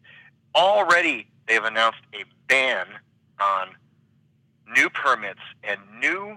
Already, 0.54 1.26
they've 1.46 1.64
announced 1.64 2.00
a 2.14 2.24
ban 2.48 2.86
on 3.40 3.68
new 4.68 4.88
permits 4.88 5.40
and 5.62 5.80
new 6.00 6.36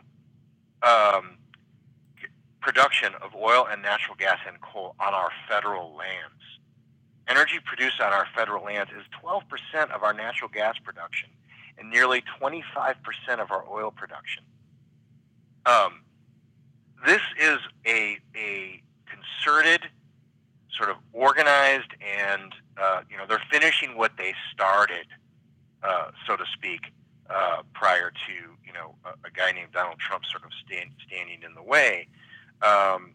um, 0.84 1.38
production 2.62 3.14
of 3.22 3.36
oil 3.36 3.68
and 3.70 3.82
natural 3.82 4.16
gas 4.18 4.40
and 4.48 4.60
coal 4.62 4.96
on 5.00 5.14
our 5.14 5.30
federal 5.48 5.96
lands. 5.96 6.34
Energy 7.28 7.60
produced 7.64 8.00
on 8.02 8.14
our 8.14 8.28
federal 8.36 8.64
lands 8.64 8.92
is 8.98 9.04
12% 9.24 9.92
of 9.92 10.04
our 10.04 10.14
natural 10.14 10.50
gas 10.50 10.76
production 10.84 11.30
and 11.78 11.90
nearly 11.90 12.24
25% 12.42 12.96
of 13.40 13.52
our 13.52 13.66
oil 13.70 13.92
production. 13.92 14.44
Um, 15.66 16.02
this 17.06 17.22
is 17.40 17.60
a, 17.86 18.18
a 18.36 18.82
concerted, 19.06 19.82
sort 20.72 20.90
of 20.90 20.98
organized, 21.14 21.92
and 22.02 22.54
uh, 22.80 23.02
you 23.10 23.18
know 23.18 23.26
they're 23.28 23.44
finishing 23.52 23.98
what 23.98 24.12
they 24.18 24.34
started, 24.54 25.08
uh, 25.84 26.12
so 26.26 26.36
to 26.36 26.44
speak, 26.54 26.82
uh, 27.30 27.62
prior 27.74 28.12
to 28.12 28.34
you 28.66 28.74
know 28.74 28.96
a, 29.06 29.10
a, 29.28 29.32
guy 29.32 29.52
named 29.52 29.72
Donald 29.74 30.00
Trump 30.00 30.24
sort 30.26 30.44
of 30.44 30.52
stand, 30.66 30.92
standing 31.08 31.44
in 31.44 31.54
the 31.56 31.64
way. 31.64 32.08
Um, 32.62 33.14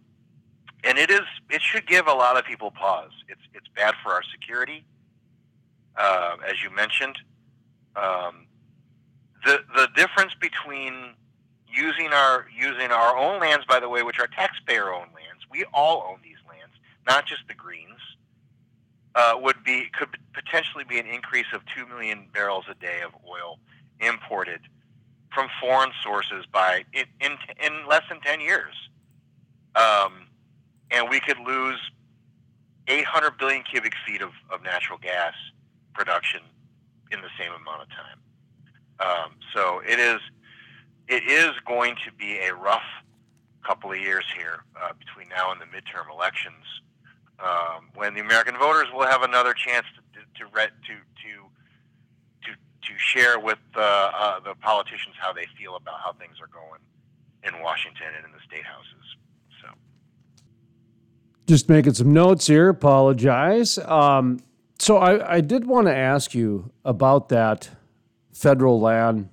and 0.84 0.98
it 0.98 1.10
is 1.10 1.22
it 1.50 1.62
should 1.62 1.86
give 1.86 2.06
a 2.06 2.12
lot 2.12 2.36
of 2.36 2.44
people 2.44 2.70
pause. 2.70 3.12
It's 3.28 3.40
it's 3.54 3.68
bad 3.74 3.94
for 4.02 4.12
our 4.12 4.22
security, 4.22 4.84
uh, 5.96 6.36
as 6.48 6.62
you 6.62 6.70
mentioned. 6.74 7.18
Um, 7.96 8.46
the 9.44 9.60
the 9.74 9.88
difference 9.94 10.34
between 10.40 11.14
using 11.72 12.12
our 12.12 12.46
using 12.56 12.90
our 12.90 13.16
own 13.16 13.40
lands, 13.40 13.64
by 13.66 13.80
the 13.80 13.88
way, 13.88 14.02
which 14.02 14.18
are 14.18 14.26
taxpayer-owned 14.26 15.10
lands, 15.14 15.44
we 15.50 15.64
all 15.72 16.06
own 16.08 16.18
these 16.22 16.36
lands, 16.48 16.74
not 17.06 17.26
just 17.26 17.42
the 17.48 17.54
Greens. 17.54 18.00
Uh, 19.14 19.34
would 19.36 19.62
be 19.62 19.90
could 19.92 20.08
potentially 20.32 20.84
be 20.84 20.98
an 20.98 21.06
increase 21.06 21.46
of 21.52 21.60
two 21.66 21.86
million 21.86 22.26
barrels 22.32 22.64
a 22.70 22.74
day 22.74 23.00
of 23.04 23.12
oil 23.28 23.58
imported 24.00 24.60
from 25.34 25.48
foreign 25.60 25.90
sources 26.02 26.46
by 26.50 26.82
in 26.94 27.04
in, 27.20 27.36
in 27.62 27.86
less 27.86 28.02
than 28.08 28.20
ten 28.20 28.40
years. 28.40 28.74
Um, 29.74 30.28
and 30.90 31.08
we 31.08 31.20
could 31.20 31.38
lose 31.38 31.78
800 32.88 33.38
billion 33.38 33.62
cubic 33.62 33.94
feet 34.06 34.20
of, 34.22 34.30
of 34.50 34.62
natural 34.62 34.98
gas 34.98 35.34
production 35.94 36.40
in 37.10 37.20
the 37.20 37.28
same 37.38 37.52
amount 37.52 37.82
of 37.82 37.88
time. 37.88 38.18
Um, 39.00 39.30
so 39.54 39.80
it 39.86 39.98
is 39.98 40.20
it 41.08 41.24
is 41.24 41.50
going 41.66 41.96
to 42.04 42.12
be 42.12 42.38
a 42.38 42.54
rough 42.54 42.86
couple 43.66 43.92
of 43.92 43.98
years 43.98 44.24
here 44.36 44.64
uh, 44.80 44.92
between 44.98 45.28
now 45.28 45.52
and 45.52 45.60
the 45.60 45.66
midterm 45.66 46.10
elections, 46.12 46.64
um, 47.42 47.88
when 47.94 48.14
the 48.14 48.20
American 48.20 48.56
voters 48.58 48.88
will 48.92 49.06
have 49.06 49.22
another 49.22 49.52
chance 49.54 49.86
to 49.94 50.20
to 50.38 50.44
to 50.44 50.52
to 50.52 51.32
to, 52.42 52.52
to 52.52 52.98
share 52.98 53.38
with 53.38 53.58
uh, 53.76 53.80
uh, 53.80 54.40
the 54.40 54.54
politicians 54.56 55.14
how 55.18 55.32
they 55.32 55.46
feel 55.58 55.76
about 55.76 56.00
how 56.04 56.12
things 56.12 56.36
are 56.40 56.48
going 56.48 56.80
in 57.44 57.62
Washington 57.62 58.06
and 58.16 58.24
in 58.24 58.32
the 58.32 58.40
state 58.46 58.64
houses. 58.64 59.16
So, 59.60 59.68
just 61.46 61.68
making 61.68 61.94
some 61.94 62.12
notes 62.12 62.46
here. 62.46 62.68
Apologize. 62.68 63.78
Um, 63.78 64.38
so 64.82 64.96
I, 64.96 65.36
I 65.36 65.40
did 65.40 65.64
want 65.64 65.86
to 65.86 65.94
ask 65.94 66.34
you 66.34 66.72
about 66.84 67.28
that 67.28 67.70
federal 68.32 68.80
land 68.80 69.28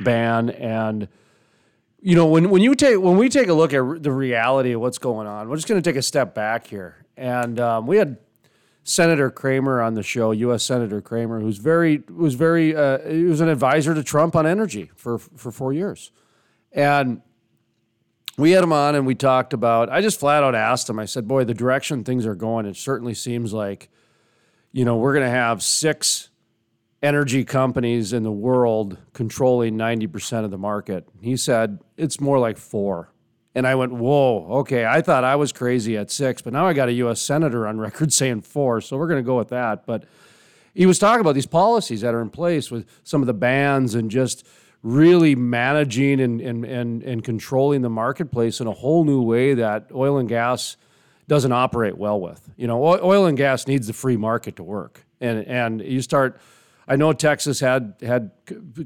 ban 0.00 0.48
and 0.48 1.08
you 2.00 2.14
know 2.14 2.26
when, 2.26 2.48
when 2.48 2.62
you 2.62 2.74
take 2.74 2.98
when 2.98 3.18
we 3.18 3.28
take 3.28 3.48
a 3.48 3.52
look 3.52 3.74
at 3.74 4.02
the 4.02 4.12
reality 4.12 4.72
of 4.72 4.80
what's 4.80 4.96
going 4.96 5.26
on 5.26 5.48
we're 5.48 5.56
just 5.56 5.68
going 5.68 5.80
to 5.80 5.90
take 5.90 5.98
a 5.98 6.02
step 6.02 6.34
back 6.34 6.66
here 6.68 7.04
and 7.18 7.60
um, 7.60 7.86
we 7.86 7.96
had 7.96 8.16
senator 8.84 9.30
Cramer 9.30 9.82
on 9.82 9.94
the 9.94 10.02
show 10.02 10.30
u.s 10.30 10.62
senator 10.62 11.02
Cramer 11.02 11.40
who's 11.40 11.58
very 11.58 12.02
was 12.08 12.34
very 12.34 12.74
uh, 12.74 12.98
he 13.06 13.24
was 13.24 13.40
an 13.40 13.48
advisor 13.48 13.94
to 13.94 14.02
trump 14.02 14.34
on 14.34 14.46
energy 14.46 14.90
for 14.96 15.18
for 15.18 15.52
four 15.52 15.72
years. 15.72 16.10
And 16.72 17.22
we 18.36 18.52
had 18.52 18.62
him 18.62 18.72
on 18.72 18.94
and 18.94 19.06
we 19.06 19.14
talked 19.14 19.52
about 19.52 19.90
i 19.90 20.00
just 20.00 20.20
flat 20.20 20.42
out 20.42 20.54
asked 20.54 20.88
him 20.88 20.98
i 20.98 21.04
said 21.04 21.26
boy 21.26 21.44
the 21.44 21.54
direction 21.54 22.04
things 22.04 22.24
are 22.24 22.36
going 22.36 22.66
it 22.66 22.76
certainly 22.76 23.12
seems 23.12 23.52
like 23.52 23.90
you 24.70 24.84
know 24.84 24.96
we're 24.96 25.12
going 25.12 25.24
to 25.24 25.30
have 25.30 25.62
six 25.62 26.30
energy 27.02 27.44
companies 27.44 28.12
in 28.12 28.22
the 28.22 28.32
world 28.32 28.98
controlling 29.12 29.76
90% 29.76 30.44
of 30.44 30.50
the 30.50 30.58
market. 30.58 31.08
He 31.20 31.36
said 31.36 31.78
it's 31.96 32.20
more 32.20 32.38
like 32.38 32.56
four 32.56 33.12
and 33.54 33.66
i 33.66 33.74
went 33.74 33.92
whoa 33.92 34.46
okay 34.50 34.84
i 34.86 35.00
thought 35.00 35.24
i 35.24 35.36
was 35.36 35.52
crazy 35.52 35.96
at 35.96 36.10
six 36.10 36.42
but 36.42 36.52
now 36.52 36.66
i 36.66 36.72
got 36.72 36.88
a 36.88 36.92
us 36.92 37.20
senator 37.20 37.66
on 37.66 37.78
record 37.78 38.12
saying 38.20 38.40
four 38.40 38.80
so 38.80 38.96
we're 38.96 39.08
going 39.08 39.22
to 39.22 39.26
go 39.26 39.36
with 39.36 39.48
that 39.48 39.86
but 39.86 40.04
he 40.74 40.86
was 40.86 40.98
talking 40.98 41.20
about 41.20 41.34
these 41.34 41.46
policies 41.46 42.02
that 42.02 42.14
are 42.14 42.20
in 42.20 42.30
place 42.30 42.70
with 42.70 42.86
some 43.02 43.20
of 43.20 43.26
the 43.26 43.34
bans 43.34 43.94
and 43.94 44.10
just 44.10 44.46
really 44.82 45.34
managing 45.34 46.20
and, 46.20 46.40
and, 46.40 46.64
and, 46.64 47.02
and 47.02 47.24
controlling 47.24 47.82
the 47.82 47.90
marketplace 47.90 48.60
in 48.60 48.66
a 48.66 48.72
whole 48.72 49.04
new 49.04 49.22
way 49.22 49.54
that 49.54 49.86
oil 49.92 50.18
and 50.18 50.28
gas 50.28 50.76
doesn't 51.26 51.52
operate 51.52 51.98
well 51.98 52.20
with. 52.20 52.48
You 52.56 52.66
know, 52.66 52.84
oil 52.84 53.26
and 53.26 53.36
gas 53.36 53.66
needs 53.66 53.86
the 53.86 53.92
free 53.92 54.16
market 54.16 54.56
to 54.56 54.62
work. 54.62 55.04
And, 55.20 55.44
and 55.46 55.82
you 55.82 56.00
start, 56.00 56.40
I 56.86 56.96
know 56.96 57.12
Texas 57.12 57.60
had, 57.60 57.94
had 58.00 58.30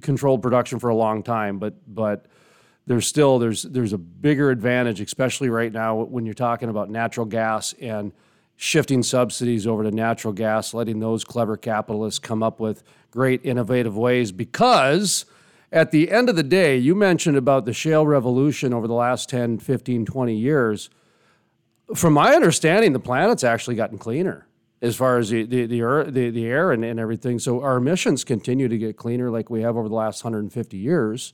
controlled 0.00 0.42
production 0.42 0.78
for 0.78 0.88
a 0.88 0.96
long 0.96 1.22
time, 1.22 1.58
but, 1.58 1.74
but 1.86 2.26
there's 2.86 3.06
still, 3.06 3.38
there's, 3.38 3.62
there's 3.62 3.92
a 3.92 3.98
bigger 3.98 4.50
advantage, 4.50 5.00
especially 5.00 5.48
right 5.48 5.72
now 5.72 5.96
when 5.96 6.26
you're 6.26 6.34
talking 6.34 6.68
about 6.68 6.90
natural 6.90 7.26
gas 7.26 7.74
and 7.80 8.12
shifting 8.56 9.02
subsidies 9.02 9.66
over 9.66 9.82
to 9.82 9.90
natural 9.90 10.32
gas, 10.32 10.74
letting 10.74 11.00
those 11.00 11.24
clever 11.24 11.56
capitalists 11.56 12.18
come 12.18 12.42
up 12.42 12.60
with 12.60 12.82
great 13.10 13.44
innovative 13.44 13.96
ways 13.96 14.32
because– 14.32 15.24
at 15.72 15.90
the 15.90 16.10
end 16.10 16.28
of 16.28 16.36
the 16.36 16.42
day, 16.42 16.76
you 16.76 16.94
mentioned 16.94 17.38
about 17.38 17.64
the 17.64 17.72
shale 17.72 18.06
revolution 18.06 18.74
over 18.74 18.86
the 18.86 18.94
last 18.94 19.30
10, 19.30 19.58
15, 19.58 20.04
20 20.04 20.34
years. 20.34 20.90
From 21.94 22.12
my 22.12 22.34
understanding, 22.34 22.92
the 22.92 23.00
planet's 23.00 23.42
actually 23.42 23.76
gotten 23.76 23.96
cleaner 23.96 24.46
as 24.82 24.96
far 24.96 25.16
as 25.16 25.30
the, 25.30 25.44
the, 25.44 25.64
the, 25.64 26.10
the, 26.10 26.30
the 26.30 26.44
air 26.44 26.72
and, 26.72 26.84
and 26.84 27.00
everything. 27.00 27.38
So 27.38 27.62
our 27.62 27.78
emissions 27.78 28.22
continue 28.22 28.68
to 28.68 28.76
get 28.76 28.98
cleaner 28.98 29.30
like 29.30 29.48
we 29.48 29.62
have 29.62 29.76
over 29.76 29.88
the 29.88 29.94
last 29.94 30.22
150 30.22 30.76
years. 30.76 31.32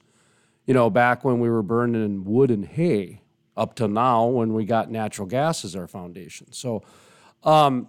You 0.68 0.74
know, 0.74 0.90
back 0.90 1.24
when 1.24 1.40
we 1.40 1.48
were 1.48 1.62
burning 1.62 2.24
wood 2.24 2.50
and 2.50 2.62
hay 2.62 3.22
up 3.56 3.74
to 3.76 3.88
now 3.88 4.26
when 4.26 4.52
we 4.52 4.66
got 4.66 4.90
natural 4.90 5.26
gas 5.26 5.64
as 5.64 5.74
our 5.74 5.86
foundation. 5.86 6.52
So, 6.52 6.82
um, 7.42 7.88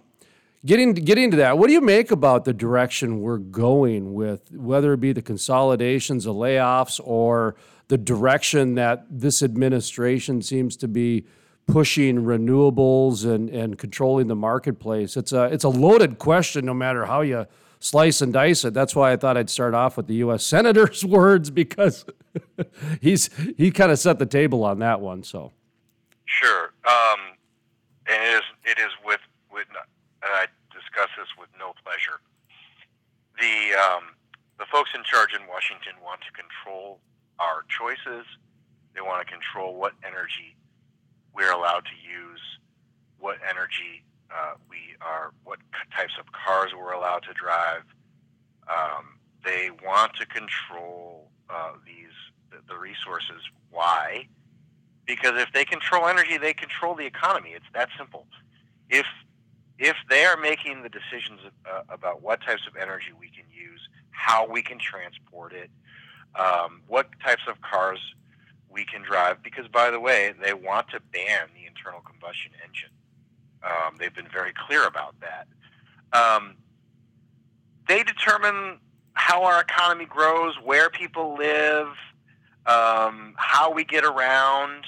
getting 0.64 0.94
to, 0.94 1.00
getting 1.02 1.30
to 1.32 1.36
that, 1.36 1.58
what 1.58 1.66
do 1.66 1.74
you 1.74 1.82
make 1.82 2.10
about 2.10 2.46
the 2.46 2.54
direction 2.54 3.20
we're 3.20 3.36
going 3.36 4.14
with, 4.14 4.50
whether 4.50 4.94
it 4.94 5.00
be 5.00 5.12
the 5.12 5.20
consolidations, 5.20 6.24
the 6.24 6.32
layoffs, 6.32 6.98
or 7.04 7.54
the 7.88 7.98
direction 7.98 8.76
that 8.76 9.04
this 9.10 9.42
administration 9.42 10.40
seems 10.40 10.74
to 10.78 10.88
be 10.88 11.26
pushing 11.66 12.22
renewables 12.22 13.26
and, 13.26 13.50
and 13.50 13.76
controlling 13.76 14.26
the 14.28 14.34
marketplace? 14.34 15.18
It's 15.18 15.32
a 15.32 15.44
it's 15.44 15.64
a 15.64 15.68
loaded 15.68 16.18
question, 16.18 16.64
no 16.64 16.72
matter 16.72 17.04
how 17.04 17.20
you 17.20 17.46
slice 17.80 18.20
and 18.20 18.32
dice 18.32 18.64
it. 18.64 18.74
That's 18.74 18.94
why 18.94 19.12
I 19.12 19.16
thought 19.16 19.36
I'd 19.36 19.50
start 19.50 19.74
off 19.74 19.96
with 19.96 20.06
the 20.06 20.14
U.S. 20.16 20.44
senator's 20.44 21.04
words 21.04 21.50
because 21.50 22.04
he's 23.00 23.30
he 23.56 23.72
kind 23.72 23.90
of 23.90 23.98
set 23.98 24.18
the 24.18 24.26
table 24.26 24.62
on 24.62 24.78
that 24.78 25.00
one. 25.00 25.24
So 25.24 25.52
sure, 26.26 26.72
um, 26.86 27.20
and 28.06 28.22
it 28.22 28.36
is 28.36 28.42
it 28.64 28.78
is 28.78 28.92
with 29.04 29.20
with 29.52 29.66
and 29.68 30.32
I 30.32 30.46
discuss 30.72 31.08
this 31.18 31.28
with 31.38 31.48
no 31.58 31.72
pleasure. 31.82 32.20
The 33.40 33.76
um, 33.76 34.14
the 34.58 34.66
folks 34.70 34.90
in 34.94 35.02
charge 35.02 35.34
in 35.34 35.40
Washington 35.48 35.94
want 36.04 36.20
to 36.20 36.32
control 36.32 37.00
our 37.40 37.64
choices. 37.68 38.26
They 38.94 39.00
want 39.00 39.26
to 39.26 39.32
control 39.32 39.76
what 39.76 39.92
energy 40.04 40.56
we're 41.32 41.52
allowed 41.52 41.84
to 41.86 41.96
use, 42.02 42.40
what 43.18 43.38
energy 43.48 44.02
uh, 44.34 44.54
we 44.68 44.96
are, 45.00 45.32
what 45.44 45.58
types 45.96 46.14
of 46.18 46.26
cars 46.32 46.70
we're 46.76 46.92
allowed 46.92 47.22
to 47.24 47.32
drive. 47.32 47.82
Um, 48.68 49.18
they 49.44 49.70
want 49.84 50.14
to 50.14 50.26
control 50.26 51.30
uh, 51.48 51.72
these 51.84 52.14
the, 52.68 52.76
resources. 52.76 53.42
Why? 53.70 54.28
Because 55.06 55.40
if 55.40 55.52
they 55.52 55.64
control 55.64 56.06
energy, 56.06 56.38
they 56.38 56.52
control 56.52 56.94
the 56.94 57.06
economy. 57.06 57.50
It's 57.50 57.64
that 57.74 57.88
simple. 57.96 58.26
If 58.88 59.06
if 59.78 59.96
they 60.10 60.26
are 60.26 60.36
making 60.36 60.82
the 60.82 60.90
decisions 60.90 61.40
uh, 61.64 61.82
about 61.88 62.22
what 62.22 62.42
types 62.42 62.62
of 62.68 62.76
energy 62.76 63.12
we 63.18 63.28
can 63.28 63.46
use, 63.50 63.80
how 64.10 64.46
we 64.46 64.62
can 64.62 64.78
transport 64.78 65.54
it, 65.54 65.70
um, 66.38 66.82
what 66.86 67.08
types 67.24 67.42
of 67.48 67.62
cars 67.62 67.98
we 68.68 68.84
can 68.84 69.02
drive, 69.02 69.42
because 69.42 69.66
by 69.68 69.90
the 69.90 69.98
way, 69.98 70.34
they 70.42 70.52
want 70.52 70.88
to 70.90 71.00
ban 71.12 71.48
the 71.54 71.66
internal 71.66 72.00
combustion 72.00 72.52
engine. 72.62 72.90
Um, 73.62 73.96
they've 73.98 74.14
been 74.14 74.28
very 74.32 74.52
clear 74.66 74.86
about 74.86 75.14
that. 75.20 75.46
Um, 76.12 76.56
they 77.88 78.02
determine 78.02 78.78
how 79.14 79.44
our 79.44 79.60
economy 79.60 80.06
grows, 80.06 80.54
where 80.62 80.90
people 80.90 81.36
live, 81.36 81.88
um, 82.66 83.34
how 83.36 83.72
we 83.72 83.84
get 83.84 84.04
around, 84.04 84.84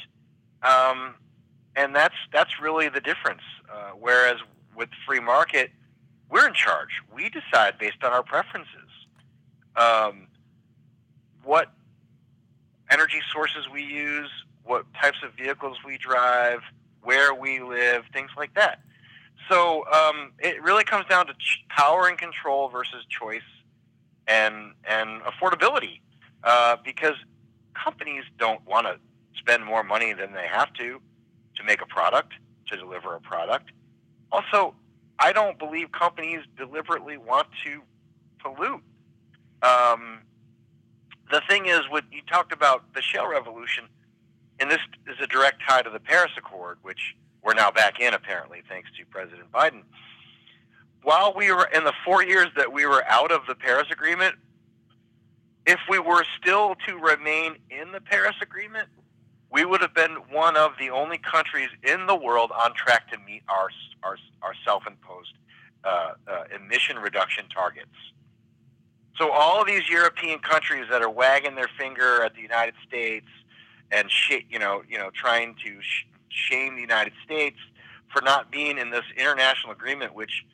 um, 0.62 1.14
and 1.76 1.94
that's 1.94 2.14
that's 2.32 2.60
really 2.60 2.88
the 2.88 3.00
difference. 3.00 3.42
Uh, 3.72 3.90
whereas 3.98 4.36
with 4.76 4.88
free 5.06 5.20
market, 5.20 5.70
we're 6.30 6.46
in 6.46 6.54
charge. 6.54 6.90
We 7.14 7.28
decide 7.28 7.78
based 7.78 8.02
on 8.02 8.12
our 8.12 8.22
preferences. 8.22 8.68
Um, 9.76 10.28
what 11.44 11.72
energy 12.90 13.20
sources 13.32 13.68
we 13.72 13.82
use, 13.82 14.30
what 14.64 14.84
types 14.94 15.18
of 15.24 15.32
vehicles 15.34 15.78
we 15.84 15.98
drive, 15.98 16.60
where 17.02 17.34
we 17.34 17.60
live, 17.60 18.04
things 18.12 18.30
like 18.36 18.54
that. 18.54 18.80
So 19.48 19.84
um, 19.92 20.32
it 20.38 20.62
really 20.62 20.84
comes 20.84 21.06
down 21.06 21.26
to 21.26 21.34
ch- 21.34 21.64
power 21.68 22.08
and 22.08 22.16
control 22.16 22.68
versus 22.68 23.04
choice 23.08 23.40
and 24.26 24.72
and 24.88 25.20
affordability, 25.22 26.00
uh, 26.44 26.76
because 26.84 27.14
companies 27.74 28.22
don't 28.38 28.64
want 28.66 28.86
to 28.86 28.96
spend 29.36 29.64
more 29.64 29.82
money 29.82 30.12
than 30.12 30.32
they 30.32 30.46
have 30.46 30.72
to 30.74 31.00
to 31.56 31.64
make 31.64 31.82
a 31.82 31.86
product 31.86 32.34
to 32.68 32.76
deliver 32.76 33.14
a 33.14 33.20
product. 33.20 33.72
Also, 34.30 34.74
I 35.18 35.32
don't 35.32 35.58
believe 35.58 35.92
companies 35.92 36.40
deliberately 36.56 37.16
want 37.16 37.48
to 37.64 37.82
pollute. 38.38 38.82
Um, 39.62 40.20
the 41.30 41.42
thing 41.48 41.66
is, 41.66 41.80
what 41.88 42.04
you 42.10 42.20
talked 42.30 42.52
about 42.52 42.94
the 42.94 43.02
shale 43.02 43.28
revolution, 43.28 43.84
and 44.62 44.70
this 44.70 44.78
is 45.08 45.16
a 45.20 45.26
direct 45.26 45.60
tie 45.68 45.82
to 45.82 45.90
the 45.90 45.98
Paris 45.98 46.30
Accord, 46.38 46.78
which 46.82 47.16
we're 47.42 47.52
now 47.52 47.72
back 47.72 47.98
in 47.98 48.14
apparently 48.14 48.62
thanks 48.68 48.88
to 48.96 49.04
President 49.06 49.50
Biden. 49.50 49.82
While 51.02 51.34
we 51.36 51.50
were 51.50 51.68
in 51.74 51.82
the 51.82 51.92
four 52.04 52.24
years 52.24 52.46
that 52.54 52.72
we 52.72 52.86
were 52.86 53.04
out 53.08 53.32
of 53.32 53.40
the 53.48 53.56
Paris 53.56 53.88
Agreement, 53.90 54.36
if 55.66 55.80
we 55.90 55.98
were 55.98 56.24
still 56.40 56.76
to 56.86 56.96
remain 56.96 57.56
in 57.70 57.90
the 57.90 58.00
Paris 58.00 58.36
Agreement, 58.40 58.86
we 59.50 59.64
would 59.64 59.80
have 59.80 59.94
been 59.94 60.14
one 60.30 60.56
of 60.56 60.74
the 60.78 60.90
only 60.90 61.18
countries 61.18 61.68
in 61.82 62.06
the 62.06 62.14
world 62.14 62.52
on 62.52 62.72
track 62.74 63.10
to 63.10 63.18
meet 63.18 63.42
our 63.48 63.68
our, 64.04 64.16
our 64.42 64.54
self-imposed 64.64 65.34
uh, 65.82 66.12
uh, 66.28 66.44
emission 66.54 66.98
reduction 67.00 67.44
targets. 67.48 67.90
So 69.16 69.30
all 69.30 69.60
of 69.60 69.66
these 69.66 69.88
European 69.88 70.38
countries 70.38 70.86
that 70.90 71.02
are 71.02 71.10
wagging 71.10 71.56
their 71.56 71.70
finger 71.78 72.22
at 72.22 72.34
the 72.34 72.40
United 72.40 72.74
States 72.86 73.26
and 73.92 74.10
you 74.48 74.58
know, 74.58 74.82
you 74.88 74.98
know, 74.98 75.10
trying 75.14 75.54
to 75.64 75.80
sh- 75.80 76.06
shame 76.28 76.74
the 76.74 76.80
United 76.80 77.12
States 77.24 77.58
for 78.12 78.22
not 78.22 78.50
being 78.50 78.78
in 78.78 78.90
this 78.90 79.04
international 79.16 79.72
agreement, 79.72 80.14
which 80.14 80.44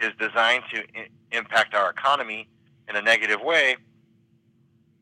is 0.00 0.10
designed 0.18 0.64
to 0.72 0.80
I- 0.98 1.08
impact 1.32 1.74
our 1.74 1.90
economy 1.90 2.48
in 2.88 2.96
a 2.96 3.02
negative 3.02 3.40
way. 3.40 3.76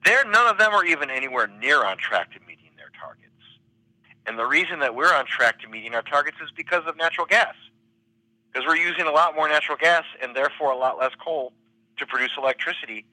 There, 0.05 0.25
none 0.25 0.47
of 0.47 0.59
them 0.59 0.73
are 0.73 0.85
even 0.85 1.09
anywhere 1.09 1.47
near 1.47 1.85
on 1.85 1.97
track 1.97 2.33
to 2.33 2.41
meeting 2.41 2.71
their 2.77 2.91
targets. 3.01 3.31
And 4.27 4.39
the 4.39 4.47
reason 4.47 4.81
that 4.81 4.95
we're 4.95 5.15
on 5.15 5.27
track 5.27 5.61
to 5.61 5.69
meeting 5.69 5.95
our 5.95 6.03
targets 6.03 6.37
is 6.43 6.51
because 6.57 6.83
of 6.87 6.97
natural 6.97 7.27
gas. 7.27 7.55
Because 8.53 8.67
we're 8.67 8.77
using 8.77 9.07
a 9.07 9.11
lot 9.11 9.35
more 9.35 9.49
natural 9.49 9.79
gas 9.81 10.05
and 10.23 10.35
therefore 10.35 10.73
a 10.73 10.77
lot 10.77 10.99
less 10.99 11.13
coal 11.23 11.53
to 11.99 12.07
produce 12.07 12.31
electricity. 12.37 13.07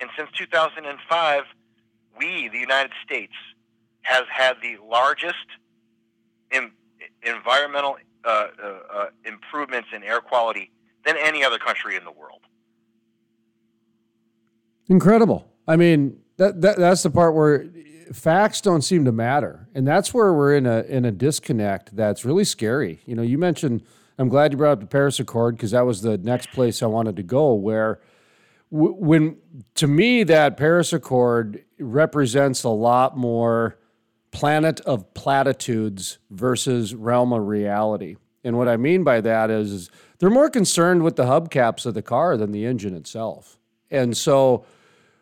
And 0.00 0.10
since 0.16 0.30
2005, 0.36 1.42
we, 2.18 2.48
the 2.48 2.58
United 2.58 2.92
States, 3.04 3.32
has 4.06 4.24
had 4.30 4.54
the 4.62 4.76
largest 4.88 5.46
in, 6.50 6.70
environmental 7.22 7.96
uh, 8.24 8.28
uh, 8.28 8.78
uh, 8.94 9.06
improvements 9.24 9.88
in 9.94 10.02
air 10.02 10.20
quality 10.20 10.70
than 11.04 11.16
any 11.18 11.44
other 11.44 11.58
country 11.58 11.96
in 11.96 12.04
the 12.04 12.12
world. 12.12 12.40
Incredible. 14.88 15.48
I 15.66 15.76
mean, 15.76 16.20
that, 16.36 16.60
that 16.62 16.78
that's 16.78 17.02
the 17.02 17.10
part 17.10 17.34
where 17.34 17.66
facts 18.12 18.60
don't 18.60 18.82
seem 18.82 19.04
to 19.04 19.12
matter, 19.12 19.68
and 19.74 19.86
that's 19.86 20.14
where 20.14 20.32
we're 20.32 20.54
in 20.54 20.66
a 20.66 20.82
in 20.82 21.04
a 21.04 21.10
disconnect 21.10 21.96
that's 21.96 22.24
really 22.24 22.44
scary. 22.44 23.00
You 23.06 23.16
know, 23.16 23.22
you 23.22 23.38
mentioned. 23.38 23.82
I'm 24.18 24.30
glad 24.30 24.50
you 24.50 24.56
brought 24.56 24.72
up 24.72 24.80
the 24.80 24.86
Paris 24.86 25.20
Accord 25.20 25.56
because 25.56 25.72
that 25.72 25.84
was 25.84 26.00
the 26.00 26.16
next 26.16 26.50
place 26.52 26.82
I 26.82 26.86
wanted 26.86 27.16
to 27.16 27.22
go. 27.22 27.52
Where, 27.52 28.00
w- 28.72 28.94
when 28.94 29.36
to 29.74 29.86
me, 29.86 30.22
that 30.22 30.56
Paris 30.56 30.94
Accord 30.94 31.62
represents 31.78 32.64
a 32.64 32.70
lot 32.70 33.14
more 33.14 33.78
planet 34.30 34.80
of 34.80 35.12
platitudes 35.14 36.18
versus 36.30 36.94
realm 36.94 37.32
of 37.32 37.46
reality. 37.46 38.16
And 38.44 38.56
what 38.56 38.68
I 38.68 38.76
mean 38.76 39.02
by 39.02 39.20
that 39.22 39.50
is, 39.50 39.72
is 39.72 39.90
they're 40.18 40.30
more 40.30 40.50
concerned 40.50 41.02
with 41.02 41.16
the 41.16 41.24
hubcaps 41.24 41.86
of 41.86 41.94
the 41.94 42.02
car 42.02 42.36
than 42.36 42.52
the 42.52 42.64
engine 42.64 42.94
itself. 42.94 43.58
And 43.90 44.16
so 44.16 44.64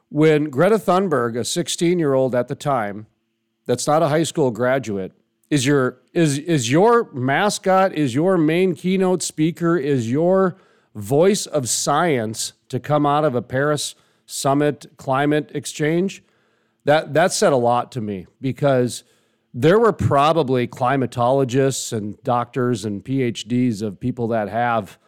when 0.08 0.50
Greta 0.50 0.76
Thunberg, 0.76 1.38
a 1.38 1.44
16 1.44 1.98
year 1.98 2.14
old 2.14 2.34
at 2.34 2.48
the 2.48 2.54
time, 2.54 3.06
that's 3.66 3.86
not 3.86 4.02
a 4.02 4.08
high 4.08 4.22
school 4.22 4.50
graduate, 4.50 5.12
is 5.50 5.66
your 5.66 5.98
is 6.12 6.38
is 6.38 6.70
your 6.70 7.10
mascot, 7.12 7.92
is 7.92 8.14
your 8.14 8.36
main 8.36 8.74
keynote 8.74 9.22
speaker, 9.22 9.76
is 9.76 10.10
your 10.10 10.56
voice 10.94 11.46
of 11.46 11.68
science 11.68 12.52
to 12.68 12.78
come 12.78 13.06
out 13.06 13.24
of 13.24 13.34
a 13.34 13.42
Paris 13.42 13.94
summit 14.26 14.86
climate 14.96 15.50
exchange, 15.54 16.22
that 16.84 17.14
that 17.14 17.32
said 17.32 17.52
a 17.52 17.56
lot 17.56 17.92
to 17.92 18.00
me 18.00 18.26
because 18.40 19.04
there 19.52 19.78
were 19.78 19.92
probably 19.92 20.66
climatologists 20.66 21.92
and 21.92 22.20
doctors 22.22 22.84
and 22.84 23.04
PhDs 23.04 23.82
of 23.82 24.00
people 24.00 24.28
that 24.28 24.48
have 24.48 24.98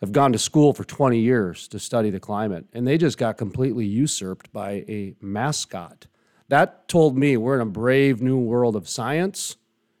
have 0.00 0.12
gone 0.12 0.32
to 0.32 0.38
school 0.38 0.74
for 0.74 0.84
20 0.84 1.18
years 1.18 1.66
to 1.68 1.78
study 1.78 2.10
the 2.10 2.20
climate 2.20 2.66
and 2.72 2.86
they 2.86 2.98
just 2.98 3.16
got 3.16 3.38
completely 3.38 3.86
usurped 3.86 4.52
by 4.52 4.84
a 4.88 5.14
mascot. 5.20 6.06
That 6.48 6.88
told 6.88 7.16
me 7.16 7.36
we're 7.36 7.54
in 7.54 7.62
a 7.62 7.70
brave 7.70 8.20
new 8.20 8.38
world 8.38 8.76
of 8.76 8.88
science, 8.88 9.56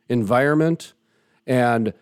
environment, 0.08 0.92
and 1.46 1.94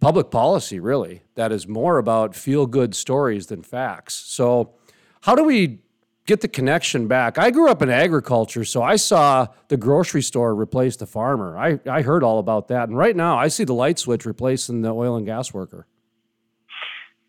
public 0.00 0.30
policy 0.30 0.80
really 0.80 1.22
that 1.36 1.52
is 1.52 1.68
more 1.68 1.98
about 1.98 2.34
feel 2.34 2.66
good 2.66 2.94
stories 2.94 3.46
than 3.46 3.62
facts. 3.62 4.14
So 4.14 4.74
how 5.22 5.36
do 5.36 5.44
we 5.44 5.81
get 6.26 6.40
the 6.40 6.48
connection 6.48 7.08
back. 7.08 7.38
I 7.38 7.50
grew 7.50 7.68
up 7.68 7.82
in 7.82 7.90
agriculture, 7.90 8.64
so 8.64 8.82
I 8.82 8.96
saw 8.96 9.48
the 9.68 9.76
grocery 9.76 10.22
store 10.22 10.54
replace 10.54 10.96
the 10.96 11.06
farmer. 11.06 11.58
I, 11.58 11.80
I 11.90 12.02
heard 12.02 12.22
all 12.22 12.38
about 12.38 12.68
that. 12.68 12.88
And 12.88 12.96
right 12.96 13.16
now, 13.16 13.36
I 13.38 13.48
see 13.48 13.64
the 13.64 13.74
light 13.74 13.98
switch 13.98 14.24
replacing 14.24 14.82
the 14.82 14.90
oil 14.94 15.16
and 15.16 15.26
gas 15.26 15.52
worker. 15.52 15.86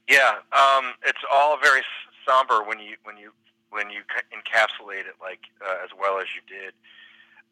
Yeah, 0.07 0.35
um, 0.51 0.93
it's 1.05 1.21
all 1.31 1.57
very 1.61 1.81
somber 2.27 2.63
when 2.63 2.79
you 2.79 2.95
when 3.03 3.17
you 3.17 3.31
when 3.69 3.89
you 3.89 4.01
encapsulate 4.31 5.07
it 5.07 5.15
like 5.21 5.39
uh, 5.65 5.83
as 5.83 5.89
well 5.99 6.19
as 6.19 6.27
you 6.35 6.41
did. 6.47 6.73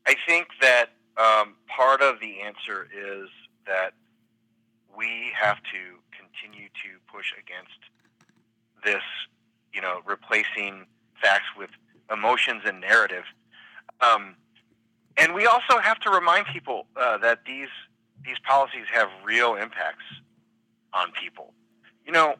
I 0.05 0.15
think 0.27 0.47
that 0.61 0.89
um, 1.17 1.55
part 1.67 2.01
of 2.01 2.19
the 2.19 2.41
answer 2.41 2.87
is 2.93 3.29
that 3.65 3.93
we 4.95 5.31
have 5.33 5.57
to 5.57 5.99
continue 6.11 6.67
to 6.67 6.99
push 7.11 7.33
against 7.39 7.79
this, 8.83 9.03
you 9.73 9.81
know, 9.81 10.01
replacing 10.05 10.85
facts 11.21 11.45
with 11.57 11.69
emotions 12.11 12.63
and 12.65 12.81
narrative. 12.81 13.23
Um, 14.01 14.35
and 15.17 15.33
we 15.33 15.45
also 15.45 15.79
have 15.79 15.99
to 16.01 16.09
remind 16.09 16.47
people 16.47 16.87
uh, 16.95 17.17
that 17.19 17.39
these 17.45 17.69
these 18.23 18.37
policies 18.47 18.85
have 18.93 19.09
real 19.23 19.55
impacts 19.55 20.05
on 20.93 21.11
people. 21.11 21.53
You 22.05 22.11
know, 22.11 22.35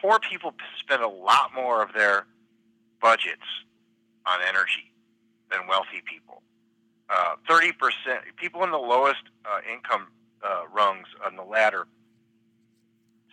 poor 0.00 0.18
people 0.18 0.54
spend 0.78 1.02
a 1.02 1.08
lot 1.08 1.54
more 1.54 1.82
of 1.82 1.92
their 1.92 2.26
budgets 3.00 3.46
on 4.26 4.40
energy 4.42 4.92
than 5.50 5.66
wealthy 5.68 6.02
people. 6.04 6.42
Uh, 7.08 7.34
thirty 7.48 7.70
uh, 7.70 7.72
percent 7.78 8.24
people 8.36 8.64
in 8.64 8.70
the 8.70 8.78
lowest 8.78 9.22
uh, 9.44 9.60
income 9.70 10.08
uh, 10.42 10.62
rungs 10.72 11.06
on 11.24 11.36
the 11.36 11.42
ladder 11.44 11.86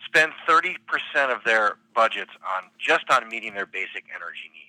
spend 0.04 0.32
thirty 0.46 0.76
percent 0.86 1.30
of 1.30 1.44
their 1.44 1.76
budgets 1.94 2.30
on 2.56 2.70
just 2.78 3.04
on 3.10 3.28
meeting 3.28 3.54
their 3.54 3.66
basic 3.66 4.04
energy 4.14 4.50
needs 4.52 4.67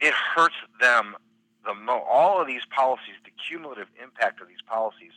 it 0.00 0.14
hurts 0.14 0.56
them 0.80 1.16
the 1.64 1.74
most. 1.74 2.04
All 2.10 2.40
of 2.40 2.46
these 2.46 2.62
policies, 2.74 3.14
the 3.24 3.30
cumulative 3.48 3.88
impact 4.02 4.40
of 4.40 4.48
these 4.48 4.62
policies, 4.66 5.12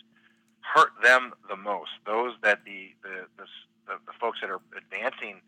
hurt 0.62 0.92
them 1.02 1.34
the 1.50 1.56
most. 1.56 1.92
Those 2.06 2.34
that 2.44 2.64
the 2.66 2.94
the, 3.04 3.28
the, 3.38 3.46
the, 3.88 3.94
the 4.06 4.14
folks 4.20 4.40
that 4.42 4.50
are 4.50 4.62
advancing 4.78 5.42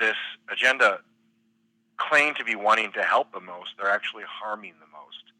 this 0.00 0.16
agenda 0.50 0.98
claim 1.96 2.34
to 2.34 2.44
be 2.44 2.56
wanting 2.56 2.92
to 2.92 3.02
help 3.02 3.32
the 3.32 3.40
most, 3.40 3.70
they're 3.78 3.90
actually 3.90 4.24
harming 4.26 4.74
the 4.80 4.86
most. 4.92 5.32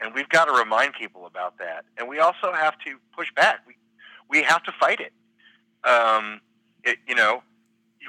And 0.00 0.14
we've 0.14 0.28
got 0.28 0.46
to 0.46 0.52
remind 0.52 0.94
people 0.94 1.26
about 1.26 1.58
that. 1.58 1.84
And 1.96 2.08
we 2.08 2.20
also 2.20 2.52
have 2.52 2.78
to 2.86 2.96
push 3.14 3.28
back. 3.34 3.60
We, 3.66 3.74
we 4.30 4.42
have 4.42 4.62
to 4.64 4.72
fight 4.72 5.00
it. 5.00 5.12
Um, 5.88 6.40
it 6.84 6.98
you 7.06 7.14
know, 7.14 7.42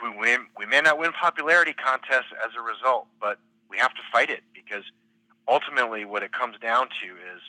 we, 0.04 0.10
win, 0.18 0.46
we 0.58 0.66
may 0.66 0.82
not 0.82 1.00
win 1.00 1.12
popularity 1.14 1.74
contests 1.74 2.32
as 2.46 2.52
a 2.58 2.62
result, 2.62 3.08
but 3.20 3.40
we 3.70 3.78
have 3.78 3.94
to 3.94 4.02
fight 4.12 4.30
it 4.30 4.42
because 4.54 4.84
ultimately 5.48 6.06
what 6.06 6.24
it 6.24 6.32
comes 6.32 6.58
down 6.60 6.88
to 7.02 7.08
is 7.36 7.42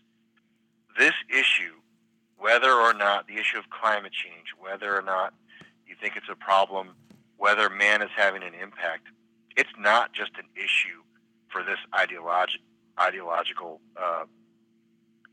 this 0.99 1.15
issue, 1.29 1.75
whether 2.39 2.73
or 2.73 2.95
not 2.95 3.27
the 3.27 3.35
issue 3.35 3.59
of 3.59 3.71
climate 3.71 4.13
change, 4.13 4.49
whether 4.59 4.97
or 4.97 5.03
not 5.03 5.35
you 5.87 5.95
think 6.01 6.17
it's 6.17 6.29
a 6.31 6.37
problem, 6.37 6.91
whether 7.37 7.69
man 7.71 8.03
is 8.03 8.11
having 8.17 8.43
an 8.43 8.55
impact, 8.55 9.07
it's 9.57 9.71
not 9.79 10.13
just 10.13 10.33
an 10.39 10.47
issue 10.57 11.03
for 11.49 11.63
this 11.63 11.79
ideology, 11.95 12.61
ideological 12.99 13.81
uh, 14.01 14.25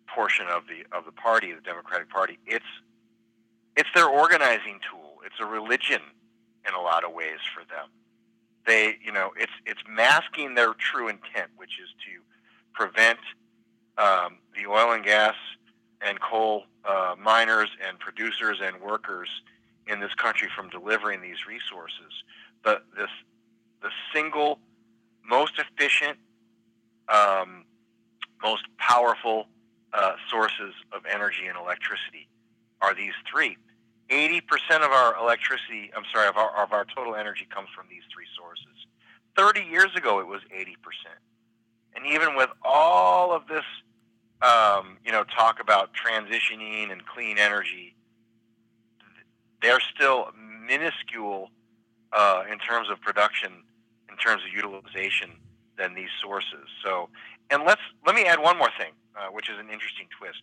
portion 0.07 0.47
of 0.47 0.63
the 0.67 0.85
of 0.97 1.05
the 1.05 1.11
party, 1.11 1.53
the 1.53 1.61
Democratic 1.61 2.09
Party. 2.09 2.39
It's 2.45 2.65
it's 3.75 3.89
their 3.93 4.07
organizing 4.07 4.79
tool. 4.89 5.17
It's 5.25 5.35
a 5.39 5.45
religion 5.45 6.01
in 6.67 6.73
a 6.73 6.81
lot 6.81 7.03
of 7.03 7.13
ways 7.13 7.39
for 7.53 7.63
them. 7.65 7.89
They, 8.67 8.97
you 9.03 9.13
know, 9.13 9.31
it's 9.37 9.51
it's 9.65 9.79
masking 9.89 10.53
their 10.55 10.73
true 10.73 11.07
intent, 11.07 11.49
which 11.55 11.79
is 11.81 11.89
to 12.05 12.21
prevent 12.73 13.19
um, 13.97 14.39
the 14.55 14.69
oil 14.69 14.91
and 14.91 15.03
gas 15.03 15.35
and 16.01 16.19
coal 16.19 16.65
uh, 16.85 17.15
miners 17.19 17.69
and 17.87 17.97
producers 17.97 18.59
and 18.61 18.79
workers 18.81 19.29
in 19.87 20.01
this 20.01 20.13
country 20.15 20.49
from 20.55 20.69
delivering 20.69 21.21
these 21.21 21.47
resources. 21.47 22.11
The 22.63 22.81
this 22.95 23.09
the 23.81 23.89
single 24.13 24.59
most 25.25 25.53
efficient, 25.59 26.17
um, 27.09 27.65
most 28.43 28.63
powerful 28.77 29.47
uh, 29.93 30.13
sources 30.29 30.73
of 30.91 31.03
energy 31.09 31.47
and 31.47 31.57
electricity 31.57 32.27
are 32.81 32.93
these 32.93 33.13
three. 33.31 33.57
80% 34.09 34.41
of 34.77 34.91
our 34.91 35.15
electricity, 35.21 35.91
I'm 35.95 36.03
sorry, 36.13 36.27
of 36.27 36.37
our, 36.37 36.63
of 36.63 36.71
our 36.71 36.85
total 36.85 37.15
energy 37.15 37.47
comes 37.53 37.69
from 37.75 37.87
these 37.89 38.03
three 38.13 38.25
sources. 38.37 38.87
30 39.37 39.61
years 39.69 39.93
ago, 39.95 40.19
it 40.19 40.27
was 40.27 40.41
80%. 40.55 40.75
And 41.95 42.05
even 42.05 42.35
with 42.35 42.49
all 42.63 43.33
of 43.33 43.47
this, 43.47 43.63
um, 44.41 44.97
you 45.05 45.11
know, 45.11 45.23
talk 45.23 45.59
about 45.59 45.91
transitioning 45.93 46.91
and 46.91 47.05
clean 47.05 47.37
energy, 47.37 47.95
they're 49.61 49.79
still 49.79 50.29
minuscule 50.67 51.49
uh, 52.13 52.43
in 52.51 52.59
terms 52.59 52.89
of 52.89 53.01
production, 53.01 53.51
in 54.09 54.17
terms 54.17 54.43
of 54.47 54.53
utilization, 54.53 55.31
than 55.77 55.93
these 55.95 56.09
sources. 56.21 56.67
So, 56.83 57.09
and 57.49 57.63
let's 57.63 57.81
let 58.05 58.15
me 58.15 58.25
add 58.25 58.39
one 58.39 58.57
more 58.57 58.69
thing, 58.77 58.91
uh, 59.15 59.27
which 59.31 59.49
is 59.49 59.55
an 59.59 59.69
interesting 59.69 60.07
twist. 60.17 60.41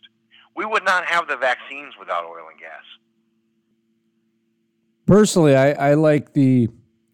We 0.55 0.65
would 0.65 0.83
not 0.85 1.05
have 1.05 1.27
the 1.27 1.37
vaccines 1.37 1.93
without 1.99 2.23
oil 2.25 2.47
and 2.49 2.59
gas. 2.59 2.83
Personally, 5.05 5.55
I, 5.55 5.71
I 5.71 5.93
like 5.93 6.33
the 6.33 6.69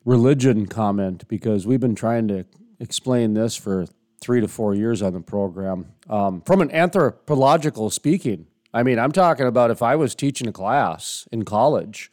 religion 0.06 0.66
comment 0.66 1.28
because 1.28 1.68
we've 1.68 1.80
been 1.80 1.96
trying 1.96 2.28
to 2.30 2.46
explain 2.80 3.34
this 3.34 3.58
for 3.58 3.86
three 4.22 4.40
to 4.40 4.48
four 4.48 4.74
years 4.74 5.02
on 5.02 5.14
the 5.14 5.20
program. 5.20 5.88
Um, 6.10 6.42
from 6.42 6.62
an 6.62 6.72
anthropological 6.72 7.90
speaking, 7.90 8.48
I 8.74 8.84
mean, 8.84 8.98
I'm 8.98 9.12
talking 9.12 9.46
about 9.46 9.72
if 9.72 9.82
I 9.82 9.98
was 9.98 10.16
teaching 10.16 10.48
a 10.48 10.54
class 10.54 11.28
in 11.34 11.44
college, 11.44 12.12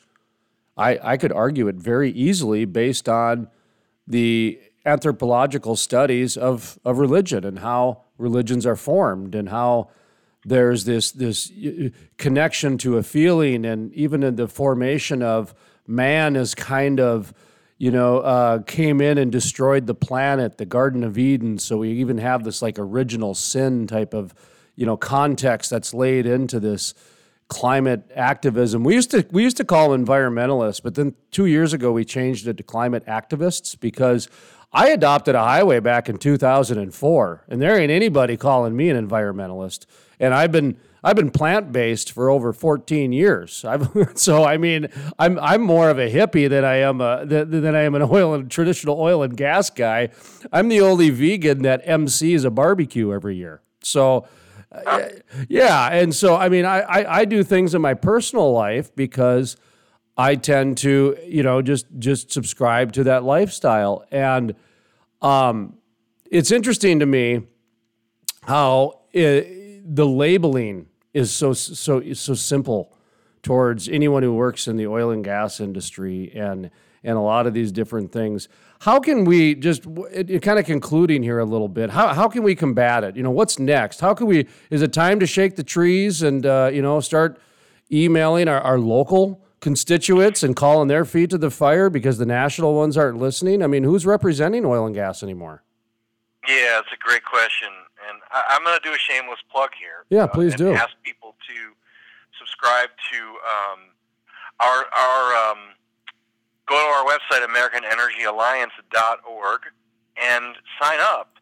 I, 0.76 0.98
I 1.02 1.16
could 1.16 1.32
argue 1.32 1.68
it 1.68 1.76
very 1.76 2.10
easily 2.10 2.64
based 2.64 3.08
on 3.08 3.48
the 4.06 4.60
anthropological 4.84 5.76
studies 5.76 6.36
of, 6.36 6.80
of 6.84 6.98
religion 6.98 7.44
and 7.44 7.60
how 7.60 8.02
religions 8.16 8.66
are 8.66 8.76
formed 8.76 9.34
and 9.34 9.50
how 9.50 9.90
there's 10.44 10.84
this 10.84 11.10
this 11.10 11.50
uh, 11.50 11.88
connection 12.16 12.78
to 12.78 12.96
a 12.96 13.02
feeling 13.02 13.64
and 13.64 13.92
even 13.92 14.22
in 14.22 14.36
the 14.36 14.48
formation 14.48 15.22
of 15.22 15.54
man 15.88 16.36
is 16.36 16.54
kind 16.54 17.00
of 17.00 17.32
you 17.78 17.90
know 17.90 18.18
uh, 18.18 18.62
came 18.62 19.00
in 19.00 19.18
and 19.18 19.32
destroyed 19.32 19.86
the 19.86 19.94
planet 19.94 20.58
the 20.58 20.66
garden 20.66 21.02
of 21.02 21.18
eden. 21.18 21.58
So 21.58 21.78
we 21.78 21.92
even 21.92 22.18
have 22.18 22.44
this 22.44 22.62
like 22.62 22.78
original 22.78 23.34
sin 23.34 23.86
type 23.86 24.14
of 24.14 24.34
you 24.76 24.86
know 24.86 24.96
context 24.96 25.70
that's 25.70 25.94
laid 25.94 26.26
into 26.26 26.60
this 26.60 26.94
climate 27.48 28.10
activism 28.14 28.84
we 28.84 28.94
used 28.94 29.10
to 29.10 29.26
we 29.30 29.42
used 29.42 29.56
to 29.56 29.64
call 29.64 29.90
them 29.90 30.04
environmentalists 30.04 30.82
but 30.82 30.94
then 30.94 31.14
two 31.30 31.46
years 31.46 31.72
ago 31.72 31.92
we 31.92 32.04
changed 32.04 32.46
it 32.46 32.56
to 32.56 32.62
climate 32.62 33.04
activists 33.06 33.78
because 33.80 34.28
I 34.72 34.88
adopted 34.88 35.34
a 35.34 35.40
highway 35.40 35.80
back 35.80 36.08
in 36.08 36.18
2004, 36.18 37.44
and 37.48 37.62
there 37.62 37.78
ain't 37.78 37.90
anybody 37.90 38.36
calling 38.36 38.76
me 38.76 38.90
an 38.90 39.08
environmentalist. 39.08 39.86
And 40.20 40.34
I've 40.34 40.52
been 40.52 40.76
I've 41.02 41.16
been 41.16 41.30
plant 41.30 41.72
based 41.72 42.12
for 42.12 42.28
over 42.28 42.52
14 42.52 43.12
years. 43.12 43.64
I've, 43.68 43.88
so 44.14 44.44
I 44.44 44.58
mean, 44.58 44.88
I'm 45.18 45.38
I'm 45.38 45.62
more 45.62 45.88
of 45.88 45.98
a 45.98 46.12
hippie 46.12 46.50
than 46.50 46.64
I 46.64 46.76
am 46.76 47.00
a 47.00 47.24
than, 47.24 47.50
than 47.50 47.74
I 47.74 47.82
am 47.82 47.94
an 47.94 48.02
oil 48.10 48.34
and 48.34 48.50
traditional 48.50 49.00
oil 49.00 49.22
and 49.22 49.36
gas 49.36 49.70
guy. 49.70 50.10
I'm 50.52 50.68
the 50.68 50.82
only 50.82 51.08
vegan 51.10 51.62
that 51.62 51.84
MCs 51.86 52.44
a 52.44 52.50
barbecue 52.50 53.12
every 53.12 53.36
year. 53.36 53.62
So. 53.82 54.26
Yeah, 55.48 55.88
and 55.88 56.14
so 56.14 56.36
I 56.36 56.48
mean, 56.48 56.64
I, 56.64 56.80
I 56.80 57.18
I 57.20 57.24
do 57.24 57.42
things 57.42 57.74
in 57.74 57.80
my 57.80 57.94
personal 57.94 58.52
life 58.52 58.94
because 58.94 59.56
I 60.18 60.34
tend 60.34 60.78
to, 60.78 61.16
you 61.24 61.44
know, 61.44 61.62
just 61.62 61.86
just 61.98 62.32
subscribe 62.32 62.92
to 62.94 63.04
that 63.04 63.22
lifestyle. 63.22 64.04
And 64.10 64.56
um, 65.22 65.78
it's 66.30 66.50
interesting 66.50 66.98
to 66.98 67.06
me 67.06 67.42
how 68.42 69.00
it, 69.12 69.94
the 69.94 70.06
labeling 70.06 70.88
is 71.14 71.30
so 71.30 71.52
so 71.52 72.12
so 72.12 72.34
simple 72.34 72.92
towards 73.42 73.88
anyone 73.88 74.24
who 74.24 74.34
works 74.34 74.66
in 74.66 74.76
the 74.76 74.86
oil 74.88 75.10
and 75.10 75.24
gas 75.24 75.60
industry 75.60 76.32
and 76.34 76.70
and 77.04 77.16
a 77.16 77.20
lot 77.20 77.46
of 77.46 77.54
these 77.54 77.70
different 77.70 78.10
things. 78.10 78.48
How 78.80 79.00
can 79.00 79.24
we 79.24 79.54
just 79.54 79.86
it, 80.12 80.30
it 80.30 80.42
kind 80.42 80.58
of 80.58 80.64
concluding 80.64 81.22
here 81.22 81.38
a 81.38 81.44
little 81.44 81.68
bit? 81.68 81.90
How 81.90 82.14
how 82.14 82.28
can 82.28 82.42
we 82.42 82.54
combat 82.54 83.02
it? 83.04 83.16
You 83.16 83.22
know, 83.22 83.30
what's 83.30 83.58
next? 83.58 84.00
How 84.00 84.14
can 84.14 84.26
we? 84.26 84.46
Is 84.70 84.82
it 84.82 84.92
time 84.92 85.18
to 85.20 85.26
shake 85.26 85.56
the 85.56 85.64
trees 85.64 86.22
and 86.22 86.46
uh, 86.46 86.70
you 86.72 86.82
know 86.82 87.00
start 87.00 87.40
emailing 87.90 88.48
our, 88.48 88.60
our 88.60 88.78
local 88.78 89.42
constituents 89.60 90.44
and 90.44 90.54
calling 90.54 90.86
their 90.86 91.04
feet 91.04 91.30
to 91.30 91.38
the 91.38 91.50
fire 91.50 91.90
because 91.90 92.18
the 92.18 92.26
national 92.26 92.74
ones 92.74 92.96
aren't 92.96 93.18
listening? 93.18 93.62
I 93.62 93.66
mean, 93.66 93.82
who's 93.82 94.06
representing 94.06 94.64
oil 94.64 94.86
and 94.86 94.94
gas 94.94 95.22
anymore? 95.22 95.64
Yeah, 96.46 96.78
it's 96.78 96.92
a 96.92 97.04
great 97.04 97.24
question, 97.24 97.68
and 98.08 98.20
I, 98.30 98.56
am 98.56 98.64
going 98.64 98.78
to 98.78 98.88
do 98.88 98.94
a 98.94 98.98
shameless 98.98 99.40
plug 99.50 99.70
here. 99.78 100.06
Yeah, 100.08 100.24
uh, 100.24 100.26
please 100.28 100.54
do. 100.54 100.72
Ask 100.72 100.94
people 101.02 101.34
to 101.48 101.54
subscribe 102.38 102.90
to 103.12 103.18
um, 103.18 103.80
our 104.60 104.86
our 104.86 105.50
um, 105.50 105.58
go 106.68 106.76
to 106.76 106.86
our 106.86 107.04
website 107.04 107.44
AmericanEnergyAlliance.org 107.46 109.60
and 110.22 110.56
sign 110.80 111.00
up 111.00 111.34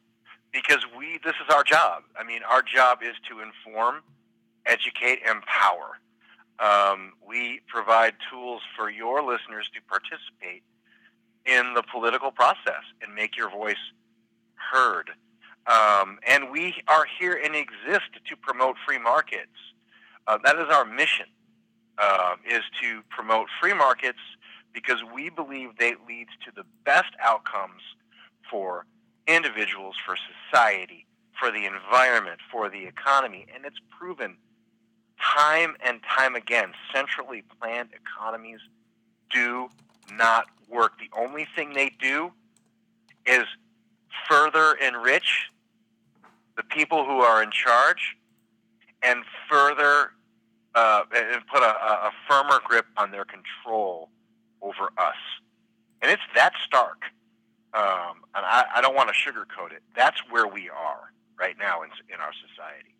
because 0.52 0.86
we 0.96 1.18
this 1.24 1.34
is 1.44 1.52
our 1.54 1.64
job. 1.64 2.04
I 2.18 2.24
mean, 2.24 2.40
our 2.48 2.62
job 2.62 3.00
is 3.02 3.16
to 3.28 3.40
inform, 3.40 4.02
educate, 4.64 5.18
empower. 5.28 5.98
Um, 6.58 7.12
we 7.26 7.60
provide 7.66 8.14
tools 8.30 8.62
for 8.76 8.88
your 8.88 9.22
listeners 9.22 9.68
to 9.74 9.80
participate 9.88 10.62
in 11.44 11.74
the 11.74 11.82
political 11.82 12.30
process 12.30 12.84
and 13.02 13.14
make 13.14 13.36
your 13.36 13.50
voice 13.50 13.76
heard. 14.72 15.10
Um, 15.66 16.18
and 16.26 16.50
we 16.50 16.76
are 16.88 17.06
here 17.18 17.38
and 17.44 17.54
exist 17.54 18.10
to 18.26 18.36
promote 18.36 18.76
free 18.86 18.98
markets. 18.98 19.52
Uh, 20.26 20.38
that 20.44 20.56
is 20.56 20.68
our 20.70 20.84
mission, 20.84 21.26
uh, 21.98 22.36
is 22.48 22.62
to 22.80 23.02
promote 23.10 23.48
free 23.60 23.74
markets 23.74 24.18
because 24.76 24.98
we 25.14 25.30
believe 25.30 25.70
that 25.78 25.94
leads 26.06 26.28
to 26.44 26.52
the 26.54 26.62
best 26.84 27.14
outcomes 27.18 27.80
for 28.50 28.84
individuals, 29.26 29.96
for 30.04 30.16
society, 30.44 31.06
for 31.40 31.50
the 31.50 31.64
environment, 31.64 32.38
for 32.52 32.68
the 32.68 32.84
economy, 32.84 33.46
and 33.54 33.64
it's 33.64 33.78
proven 33.88 34.36
time 35.18 35.76
and 35.82 36.00
time 36.02 36.34
again, 36.34 36.72
centrally 36.94 37.42
planned 37.58 37.88
economies 37.94 38.60
do 39.32 39.68
not 40.12 40.44
work. 40.68 40.92
The 40.98 41.08
only 41.18 41.46
thing 41.56 41.72
they 41.72 41.90
do 41.98 42.30
is 43.24 43.44
further 44.28 44.74
enrich 44.74 45.46
the 46.58 46.64
people 46.64 47.06
who 47.06 47.20
are 47.20 47.42
in 47.42 47.50
charge 47.50 48.14
and 49.02 49.24
further 49.50 50.10
uh, 50.74 51.04
and 51.14 51.46
put 51.46 51.62
a, 51.62 51.66
a 51.66 52.10
firmer 52.28 52.60
grip 52.66 52.84
on 52.98 53.10
their 53.10 53.24
control 53.24 54.10
over 54.66 54.90
us. 54.98 55.20
And 56.02 56.10
it's 56.10 56.22
that 56.34 56.52
stark. 56.64 57.02
Um, 57.74 58.24
and 58.34 58.44
I, 58.44 58.64
I 58.76 58.80
don't 58.80 58.94
want 58.96 59.08
to 59.08 59.14
sugarcoat 59.14 59.72
it. 59.72 59.82
That's 59.94 60.18
where 60.30 60.46
we 60.46 60.68
are 60.70 61.12
right 61.38 61.56
now 61.58 61.82
in, 61.82 61.90
in 62.12 62.20
our 62.20 62.32
society. 62.48 62.95